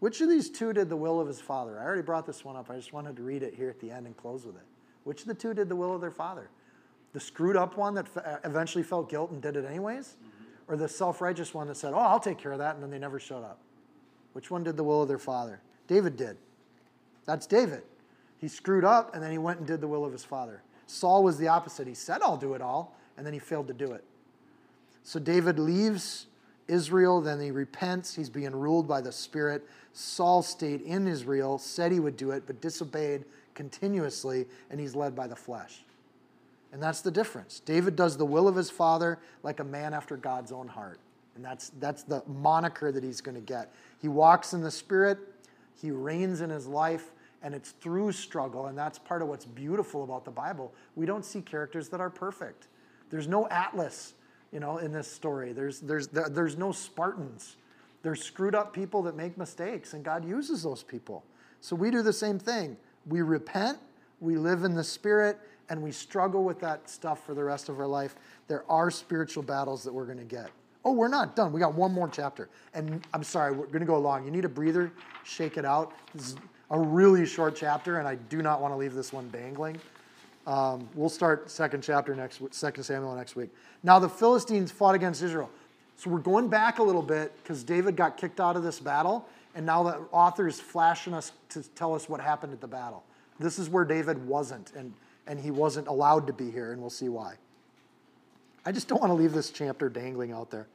[0.00, 1.78] Which of these two did the will of his father?
[1.80, 2.70] I already brought this one up.
[2.70, 4.66] I just wanted to read it here at the end and close with it.
[5.04, 6.50] Which of the two did the will of their father?
[7.14, 10.16] The screwed up one that uh, eventually felt guilt and did it anyways?
[10.16, 10.72] Mm-hmm.
[10.72, 12.90] Or the self righteous one that said, Oh, I'll take care of that, and then
[12.90, 13.60] they never showed up?
[14.34, 15.60] Which one did the will of their father?
[15.86, 16.36] David did.
[17.24, 17.82] That's David.
[18.38, 20.62] He screwed up and then he went and did the will of his father.
[20.86, 21.86] Saul was the opposite.
[21.86, 24.04] He said, I'll do it all, and then he failed to do it.
[25.02, 26.26] So David leaves
[26.68, 28.14] Israel, then he repents.
[28.14, 29.66] He's being ruled by the Spirit.
[29.92, 35.14] Saul stayed in Israel, said he would do it, but disobeyed continuously, and he's led
[35.14, 35.84] by the flesh.
[36.74, 37.60] And that's the difference.
[37.60, 40.98] David does the will of his father like a man after God's own heart.
[41.36, 43.72] And that's, that's the moniker that he's going to get.
[44.02, 45.20] He walks in the Spirit,
[45.80, 47.12] he reigns in his life,
[47.44, 48.66] and it's through struggle.
[48.66, 50.74] And that's part of what's beautiful about the Bible.
[50.96, 52.66] We don't see characters that are perfect.
[53.08, 54.14] There's no Atlas,
[54.50, 55.52] you know, in this story.
[55.52, 57.56] There's, there's, there's no Spartans.
[58.02, 61.24] There's screwed up people that make mistakes, and God uses those people.
[61.60, 62.76] So we do the same thing.
[63.06, 63.78] We repent,
[64.18, 65.38] we live in the Spirit,
[65.68, 68.16] and we struggle with that stuff for the rest of our life,
[68.48, 70.50] there are spiritual battles that we're going to get.
[70.84, 71.52] Oh, we're not done.
[71.52, 72.48] We got one more chapter.
[72.74, 74.24] And I'm sorry, we're going to go along.
[74.24, 74.92] You need a breather,
[75.24, 75.92] shake it out.
[76.14, 76.36] This is
[76.70, 79.78] a really short chapter, and I do not want to leave this one dangling.
[80.46, 83.50] Um, we'll start second chapter next, second Samuel next week.
[83.82, 85.50] Now the Philistines fought against Israel.
[85.96, 89.26] So we're going back a little bit because David got kicked out of this battle,
[89.54, 93.04] and now the author is flashing us to tell us what happened at the battle.
[93.38, 94.92] This is where David wasn't, and
[95.26, 97.34] and he wasn't allowed to be here, and we'll see why.
[98.66, 100.66] I just don't want to leave this chapter dangling out there.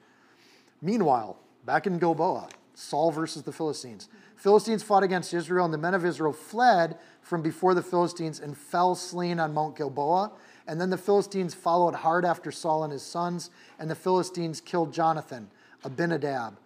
[0.81, 4.07] Meanwhile, back in Gilboa, Saul versus the Philistines.
[4.37, 8.57] Philistines fought against Israel, and the men of Israel fled from before the Philistines and
[8.57, 10.31] fell slain on Mount Gilboa.
[10.65, 14.93] And then the Philistines followed hard after Saul and his sons, and the Philistines killed
[14.93, 15.49] Jonathan,
[15.83, 16.57] Abinadab,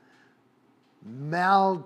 [1.03, 1.81] Malchishua,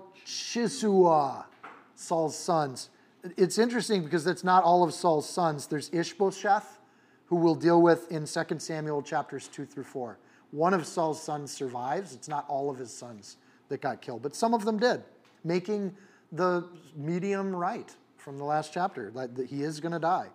[1.94, 2.90] Saul's sons,
[3.36, 5.66] it's interesting because that's not all of Saul's sons.
[5.66, 6.78] There's Ishbosheth,
[7.26, 10.18] who we'll deal with in 2 Samuel chapters 2 through 4.
[10.50, 12.14] One of Saul's sons survives.
[12.14, 13.36] It's not all of his sons
[13.68, 15.02] that got killed, but some of them did,
[15.44, 15.94] making
[16.32, 20.28] the medium right from the last chapter that he is going to die.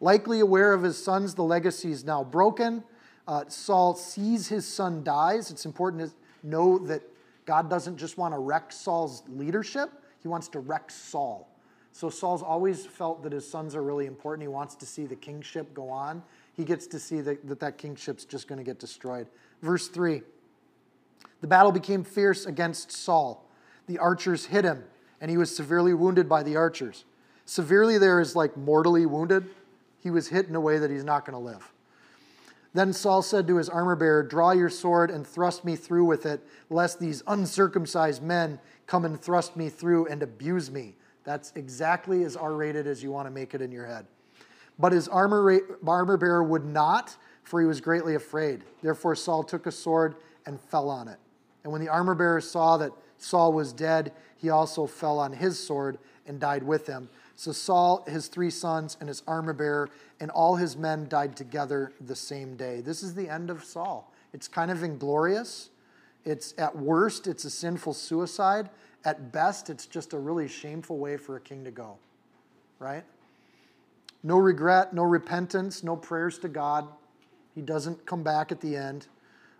[0.00, 2.84] Likely aware of his sons, the legacy is now broken.
[3.26, 5.50] uh, Saul sees his son dies.
[5.50, 7.02] It's important to know that
[7.46, 9.90] God doesn't just want to wreck Saul's leadership,
[10.20, 11.48] he wants to wreck Saul.
[11.98, 14.42] So Saul's always felt that his sons are really important.
[14.42, 16.22] He wants to see the kingship go on.
[16.54, 19.26] He gets to see that that, that kingship's just going to get destroyed.
[19.62, 20.22] Verse 3
[21.40, 23.44] The battle became fierce against Saul.
[23.88, 24.84] The archers hit him,
[25.20, 27.04] and he was severely wounded by the archers.
[27.46, 29.50] Severely there is like mortally wounded.
[29.98, 31.72] He was hit in a way that he's not going to live.
[32.74, 36.26] Then Saul said to his armor bearer, Draw your sword and thrust me through with
[36.26, 40.94] it, lest these uncircumcised men come and thrust me through and abuse me.
[41.28, 44.06] That's exactly as R rated as you want to make it in your head.
[44.78, 48.64] But his armor, armor bearer would not, for he was greatly afraid.
[48.80, 50.14] Therefore, Saul took a sword
[50.46, 51.18] and fell on it.
[51.64, 55.62] And when the armor bearer saw that Saul was dead, he also fell on his
[55.62, 57.10] sword and died with him.
[57.36, 61.92] So Saul, his three sons, and his armor bearer, and all his men died together
[62.00, 62.80] the same day.
[62.80, 64.10] This is the end of Saul.
[64.32, 65.68] It's kind of inglorious.
[66.24, 68.70] It's at worst, it's a sinful suicide.
[69.04, 71.96] At best, it's just a really shameful way for a king to go,
[72.78, 73.04] right?
[74.22, 76.88] No regret, no repentance, no prayers to God.
[77.54, 79.06] He doesn't come back at the end.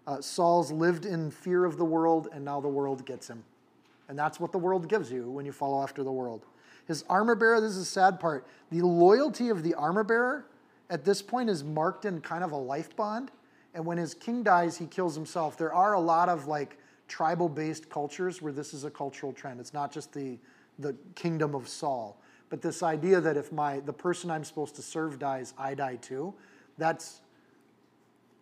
[0.06, 3.44] Uh, Saul's lived in fear of the world, and now the world gets him.
[4.08, 6.46] And that's what the world gives you when you follow after the world.
[6.86, 8.46] His armor bearer, this is the sad part.
[8.70, 10.46] The loyalty of the armor bearer
[10.88, 13.30] at this point is marked in kind of a life bond.
[13.74, 15.58] And when his king dies, he kills himself.
[15.58, 16.78] There are a lot of like
[17.08, 19.58] tribal based cultures where this is a cultural trend.
[19.58, 20.38] It's not just the,
[20.78, 22.20] the kingdom of Saul.
[22.50, 25.96] But this idea that if my the person I'm supposed to serve dies, I die
[25.96, 26.32] too,
[26.78, 27.20] that's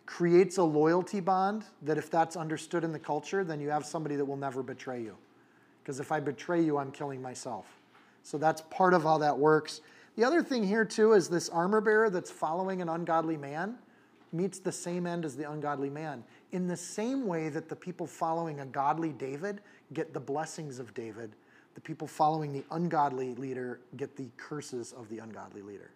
[0.04, 4.14] creates a loyalty bond that if that's understood in the culture, then you have somebody
[4.14, 5.16] that will never betray you.
[5.82, 7.66] Because if I betray you, I'm killing myself.
[8.22, 9.80] So that's part of how that works.
[10.16, 13.78] The other thing here, too, is this armor bearer that's following an ungodly man
[14.36, 16.22] meets the same end as the ungodly man.
[16.52, 19.60] In the same way that the people following a godly David
[19.92, 21.34] get the blessings of David,
[21.74, 25.90] the people following the ungodly leader get the curses of the ungodly leader.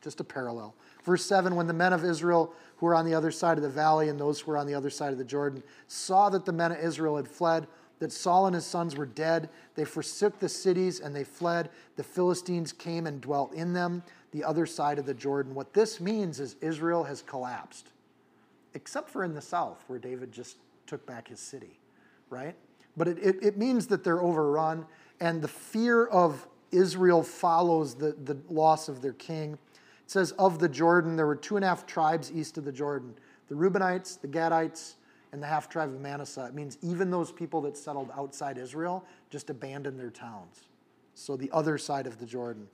[0.00, 0.74] Just a parallel.
[1.04, 3.68] Verse 7 When the men of Israel who were on the other side of the
[3.68, 6.52] valley and those who were on the other side of the Jordan saw that the
[6.52, 7.66] men of Israel had fled,
[7.98, 9.50] that Saul and his sons were dead.
[9.74, 11.68] They forsook the cities and they fled.
[11.96, 14.02] The Philistines came and dwelt in them,
[14.32, 15.54] the other side of the Jordan.
[15.54, 17.88] What this means is Israel has collapsed,
[18.74, 21.78] except for in the south, where David just took back his city,
[22.28, 22.54] right?
[22.96, 24.86] But it, it, it means that they're overrun,
[25.20, 29.54] and the fear of Israel follows the, the loss of their king.
[29.54, 32.72] It says, Of the Jordan, there were two and a half tribes east of the
[32.72, 33.14] Jordan
[33.48, 34.94] the Reubenites, the Gadites,
[35.32, 36.46] and the half tribe of Manasseh.
[36.46, 40.68] It means even those people that settled outside Israel just abandoned their towns.
[41.14, 42.68] So the other side of the Jordan.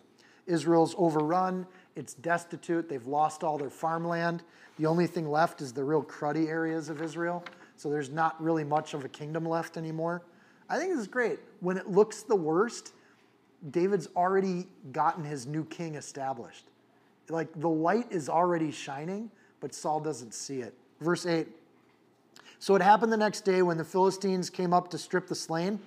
[0.46, 4.42] Israel's overrun, it's destitute, they've lost all their farmland.
[4.78, 7.44] The only thing left is the real cruddy areas of Israel.
[7.76, 10.22] So there's not really much of a kingdom left anymore.
[10.68, 11.38] I think this is great.
[11.60, 12.92] When it looks the worst,
[13.70, 16.66] David's already gotten his new king established.
[17.28, 19.30] Like the light is already shining,
[19.60, 20.74] but Saul doesn't see it.
[21.00, 21.48] Verse 8
[22.58, 25.78] so it happened the next day when the Philistines came up to strip the slain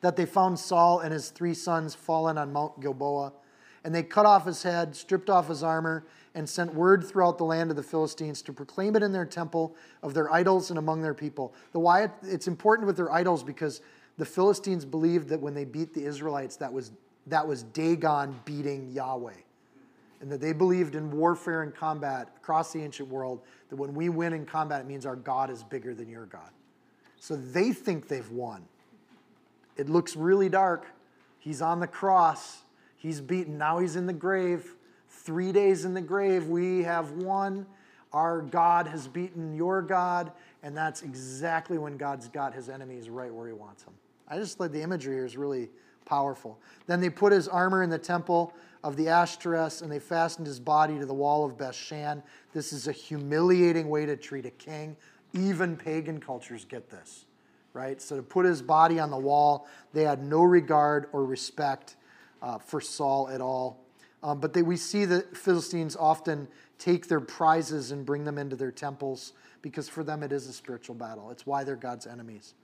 [0.00, 3.32] that they found Saul and his three sons fallen on Mount Gilboa.
[3.84, 7.44] And they cut off his head, stripped off his armor, and sent word throughout the
[7.44, 11.02] land of the Philistines to proclaim it in their temple of their idols and among
[11.02, 11.54] their people.
[11.72, 13.82] The why it's important with their idols because
[14.16, 16.92] the Philistines believed that when they beat the Israelites, that was
[17.26, 19.32] that was Dagon beating Yahweh
[20.20, 24.08] and that they believed in warfare and combat across the ancient world, that when we
[24.08, 26.48] win in combat, it means our God is bigger than your God.
[27.20, 28.64] So they think they've won.
[29.76, 30.86] It looks really dark.
[31.38, 32.63] He's on the cross,
[33.04, 33.58] he's beaten.
[33.58, 34.74] Now he's in the grave.
[35.08, 37.66] Three days in the grave, we have won.
[38.14, 40.32] Our God has beaten your God,
[40.62, 43.92] and that's exactly when God's got his enemies right where he wants them.
[44.26, 45.68] I just like the imagery here is really
[46.06, 46.58] powerful.
[46.86, 50.58] Then they put his armor in the temple of the Ashtoreth, and they fastened his
[50.58, 52.22] body to the wall of Bethshan.
[52.54, 54.96] This is a humiliating way to treat a king.
[55.34, 57.26] Even pagan cultures get this,
[57.74, 58.00] right?
[58.00, 61.96] So to put his body on the wall, they had no regard or respect
[62.44, 63.80] uh, for Saul at all.
[64.22, 66.46] Um, but they, we see that Philistines often
[66.78, 69.32] take their prizes and bring them into their temples
[69.62, 71.30] because for them it is a spiritual battle.
[71.30, 72.54] It's why they're God's enemies.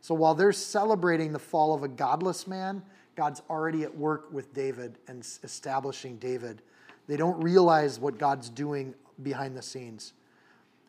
[0.00, 2.82] So while they're celebrating the fall of a godless man,
[3.16, 6.62] God's already at work with David and establishing David.
[7.08, 10.12] They don't realize what God's doing behind the scenes.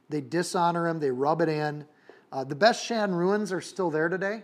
[0.09, 1.85] They dishonor him, they rub it in.
[2.31, 4.43] Uh, the Bethshan ruins are still there today,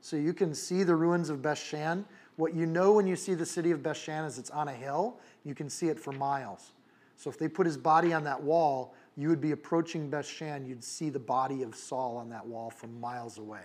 [0.00, 2.04] so you can see the ruins of Bethshan.
[2.42, 5.20] What you know when you see the city of Bethshan is it's on a hill.
[5.44, 6.72] You can see it for miles.
[7.14, 10.82] So if they put his body on that wall, you would be approaching Bethshan, you'd
[10.82, 13.62] see the body of Saul on that wall from miles away.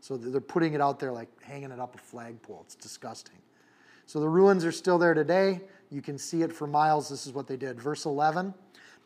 [0.00, 2.60] So they're putting it out there like hanging it up a flagpole.
[2.66, 3.34] It's disgusting.
[4.06, 5.62] So the ruins are still there today.
[5.90, 7.08] You can see it for miles.
[7.08, 7.80] This is what they did.
[7.80, 8.54] Verse 11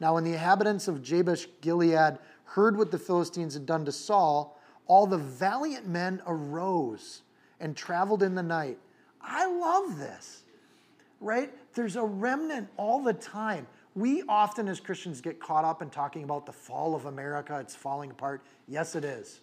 [0.01, 4.61] Now, when the inhabitants of Jabesh Gilead heard what the Philistines had done to Saul,
[4.87, 7.23] all the valiant men arose
[7.59, 8.77] and traveled in the night.
[9.27, 10.43] I love this,
[11.21, 11.53] right?
[11.75, 13.67] There's a remnant all the time.
[13.95, 17.75] We often, as Christians, get caught up in talking about the fall of America, it's
[17.75, 18.43] falling apart.
[18.69, 19.41] Yes, it is.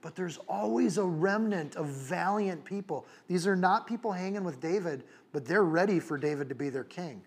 [0.00, 3.06] But there's always a remnant of valiant people.
[3.26, 6.84] These are not people hanging with David, but they're ready for David to be their
[6.84, 7.20] king.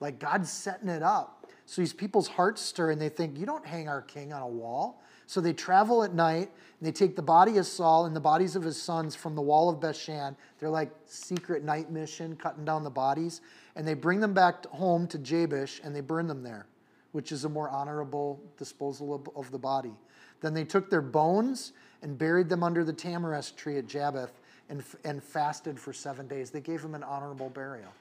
[0.00, 1.46] Like God's setting it up.
[1.66, 4.48] So these people's hearts stir and they think, You don't hang our king on a
[4.48, 5.02] wall.
[5.26, 6.50] So they travel at night
[6.80, 9.42] and they take the body of Saul and the bodies of his sons from the
[9.42, 10.36] wall of Bethshan.
[10.58, 13.40] They're like secret night mission, cutting down the bodies.
[13.74, 16.66] And they bring them back home to Jabesh and they burn them there,
[17.12, 19.94] which is a more honorable disposal of, of the body.
[20.40, 21.72] Then they took their bones
[22.02, 24.30] and buried them under the tamarisk tree at Jabesh
[24.68, 26.50] and, and fasted for seven days.
[26.50, 27.92] They gave him an honorable burial.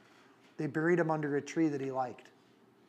[0.57, 2.28] They buried him under a tree that he liked,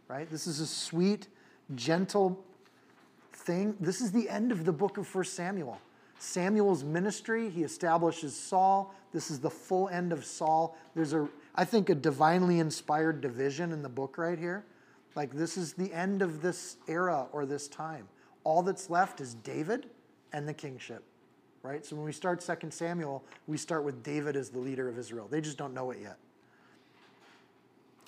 [0.08, 0.30] right?
[0.30, 1.28] This is a sweet,
[1.74, 2.44] gentle
[3.46, 3.76] thing.
[3.80, 5.80] This is the end of the book of 1 Samuel.
[6.18, 8.94] Samuel's ministry, he establishes Saul.
[9.12, 10.76] This is the full end of Saul.
[10.94, 14.64] There's a, I think, a divinely inspired division in the book right here.
[15.14, 18.08] Like, this is the end of this era or this time.
[18.44, 19.86] All that's left is David
[20.32, 21.02] and the kingship,
[21.62, 21.84] right?
[21.84, 25.28] So when we start 2 Samuel, we start with David as the leader of Israel.
[25.30, 26.16] They just don't know it yet.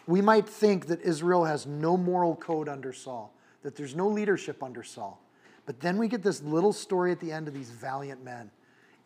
[0.07, 4.63] We might think that Israel has no moral code under Saul, that there's no leadership
[4.63, 5.21] under Saul.
[5.69, 8.51] But then we get this little story at the end of these valiant men.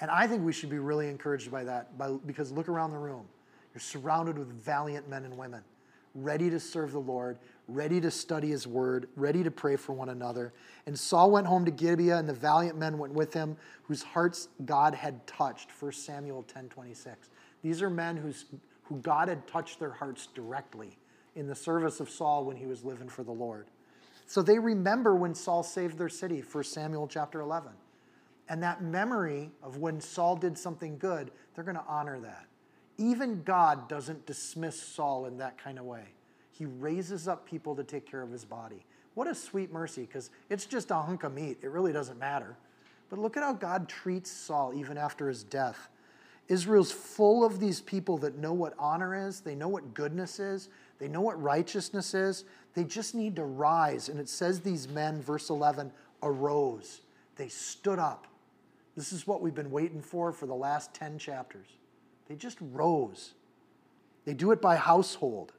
[0.01, 2.99] And I think we should be really encouraged by that by, because look around the
[2.99, 3.27] room.
[3.75, 5.65] You're surrounded with valiant men and women,
[6.15, 10.11] ready to serve the Lord, ready to study his word, ready to pray for one
[10.11, 10.53] another.
[10.87, 14.47] And Saul went home to Gibeah, and the valiant men went with him, whose hearts
[14.65, 15.69] God had touched.
[15.81, 17.29] 1 Samuel 10 26.
[17.65, 18.45] These are men whose,
[18.85, 20.97] who God had touched their hearts directly
[21.35, 23.67] in the service of Saul when he was living for the Lord.
[24.27, 27.73] So they remember when Saul saved their city, 1 Samuel chapter 11.
[28.49, 32.47] And that memory of when Saul did something good, they're going to honor that.
[32.99, 36.05] Even God doesn't dismiss Saul in that kind of way.
[36.51, 38.85] He raises up people to take care of his body.
[39.15, 41.59] What a sweet mercy, because it's just a hunk of meat.
[41.63, 42.57] It really doesn't matter.
[43.11, 45.89] But look at how God treats Saul even after his death.
[46.53, 50.69] Israel's full of these people that know what honor is, they know what goodness is,
[50.99, 52.45] they know what righteousness is.
[52.75, 54.09] They just need to rise.
[54.09, 55.91] And it says these men, verse 11,
[56.23, 57.01] arose.
[57.35, 58.29] They stood up.
[58.97, 61.67] This is what we've been waiting for for the last 10 chapters.
[62.29, 63.33] They just rose.
[64.25, 65.55] They do it by household,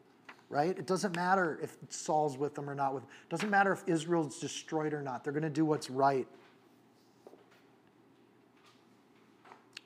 [0.47, 0.77] right?
[0.77, 3.11] It doesn't matter if Saul's with them or not with them.
[3.27, 5.25] It doesn't matter if Israel's destroyed or not.
[5.25, 6.27] They're going to do what's right.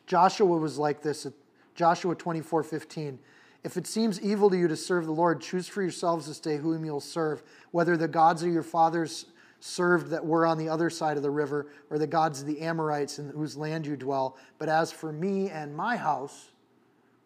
[0.07, 1.33] Joshua was like this at
[1.75, 3.19] Joshua 24 15.
[3.63, 6.57] If it seems evil to you to serve the Lord, choose for yourselves this day
[6.57, 9.25] whom you'll serve, whether the gods of your fathers
[9.59, 12.61] served that were on the other side of the river, or the gods of the
[12.61, 14.37] Amorites in whose land you dwell.
[14.57, 16.49] But as for me and my house,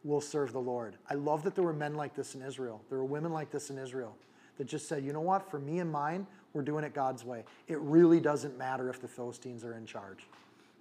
[0.03, 0.95] we'll serve the Lord.
[1.09, 2.81] I love that there were men like this in Israel.
[2.89, 4.15] There were women like this in Israel
[4.57, 7.43] that just said, you know what, for me and mine, we're doing it God's way.
[7.67, 10.25] It really doesn't matter if the Philistines are in charge.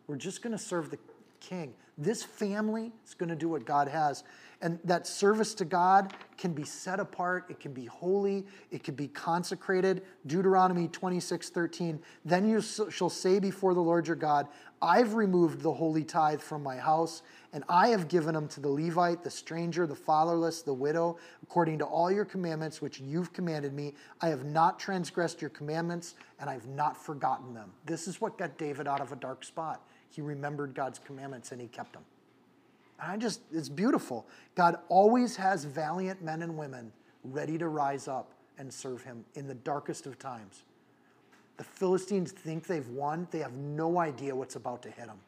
[0.07, 0.99] We're just going to serve the
[1.41, 1.75] king.
[1.99, 4.25] This family is going to do what God has.
[4.63, 8.95] And that service to God can be set apart, it can be holy, it can
[8.95, 10.03] be consecrated.
[10.27, 12.01] Deuteronomy 26 13.
[12.25, 14.49] Then you shall say before the Lord your God,
[14.83, 17.23] I've removed the holy tithe from my house,
[17.53, 21.79] and I have given them to the Levite, the stranger, the fatherless, the widow, according
[21.79, 23.95] to all your commandments which you've commanded me.
[24.21, 27.73] I have not transgressed your commandments, and I've not forgotten them.
[27.85, 29.83] This is what got David out of a dark spot.
[30.11, 32.03] He remembered God's commandments and he kept them.
[33.01, 34.27] And I just, it's beautiful.
[34.55, 36.93] God always has valiant men and women
[37.25, 40.65] ready to rise up and serve him in the darkest of times.
[41.57, 45.19] The Philistines think they've won, they have no idea what's about to hit them.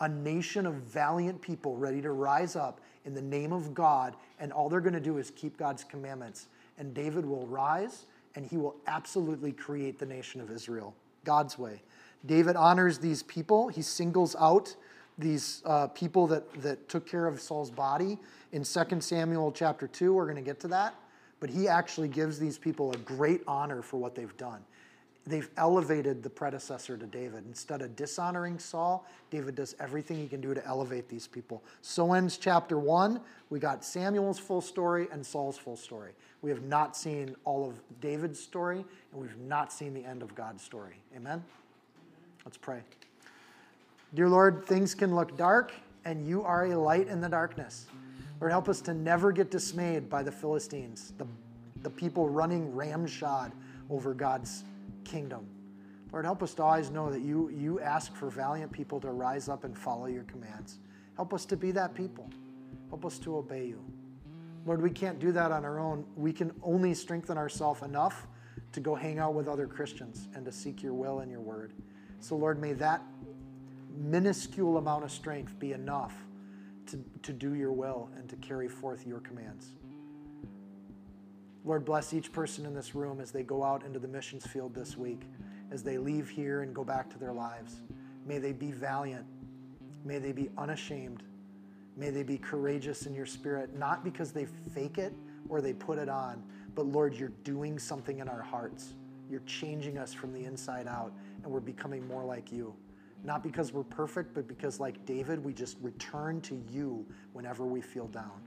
[0.00, 4.52] A nation of valiant people ready to rise up in the name of God, and
[4.52, 6.48] all they're going to do is keep God's commandments.
[6.78, 10.94] And David will rise, and he will absolutely create the nation of Israel
[11.24, 11.82] God's way.
[12.24, 13.68] David honors these people.
[13.68, 14.74] He singles out
[15.18, 18.18] these uh, people that, that took care of Saul's body
[18.52, 20.12] in 2 Samuel chapter 2.
[20.14, 20.94] We're going to get to that.
[21.40, 24.60] But he actually gives these people a great honor for what they've done.
[25.26, 27.44] they've elevated the predecessor to David.
[27.46, 31.62] Instead of dishonoring Saul, David does everything he can do to elevate these people.
[31.80, 33.20] So ends chapter one.
[33.50, 36.12] We got Samuel's full story and Saul's full story.
[36.42, 40.34] We have not seen all of David's story, and we've not seen the end of
[40.34, 40.96] God's story.
[41.16, 41.44] Amen?
[42.44, 42.80] Let's pray.
[44.14, 45.72] Dear Lord, things can look dark,
[46.04, 47.86] and you are a light in the darkness.
[48.40, 51.26] Lord, help us to never get dismayed by the Philistines, the,
[51.82, 53.52] the people running ramshod
[53.88, 54.64] over God's
[55.04, 55.46] kingdom.
[56.12, 59.48] Lord, help us to always know that you, you ask for valiant people to rise
[59.48, 60.78] up and follow your commands.
[61.16, 62.28] Help us to be that people.
[62.90, 63.82] Help us to obey you.
[64.66, 66.04] Lord, we can't do that on our own.
[66.16, 68.26] We can only strengthen ourselves enough
[68.72, 71.72] to go hang out with other Christians and to seek your will and your word.
[72.22, 73.02] So, Lord, may that
[73.96, 76.14] minuscule amount of strength be enough
[76.86, 79.72] to, to do your will and to carry forth your commands.
[81.64, 84.72] Lord, bless each person in this room as they go out into the missions field
[84.72, 85.22] this week,
[85.72, 87.80] as they leave here and go back to their lives.
[88.24, 89.26] May they be valiant.
[90.04, 91.24] May they be unashamed.
[91.96, 95.12] May they be courageous in your spirit, not because they fake it
[95.48, 96.40] or they put it on,
[96.76, 98.94] but Lord, you're doing something in our hearts.
[99.28, 101.12] You're changing us from the inside out,
[101.42, 102.74] and we're becoming more like you.
[103.24, 107.80] Not because we're perfect, but because, like David, we just return to you whenever we
[107.80, 108.42] feel down.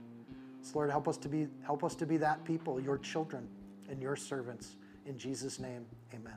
[0.60, 3.48] So Lord, help us to be help us to be that people, your children
[3.88, 4.76] and your servants.
[5.06, 6.36] In Jesus' name, amen.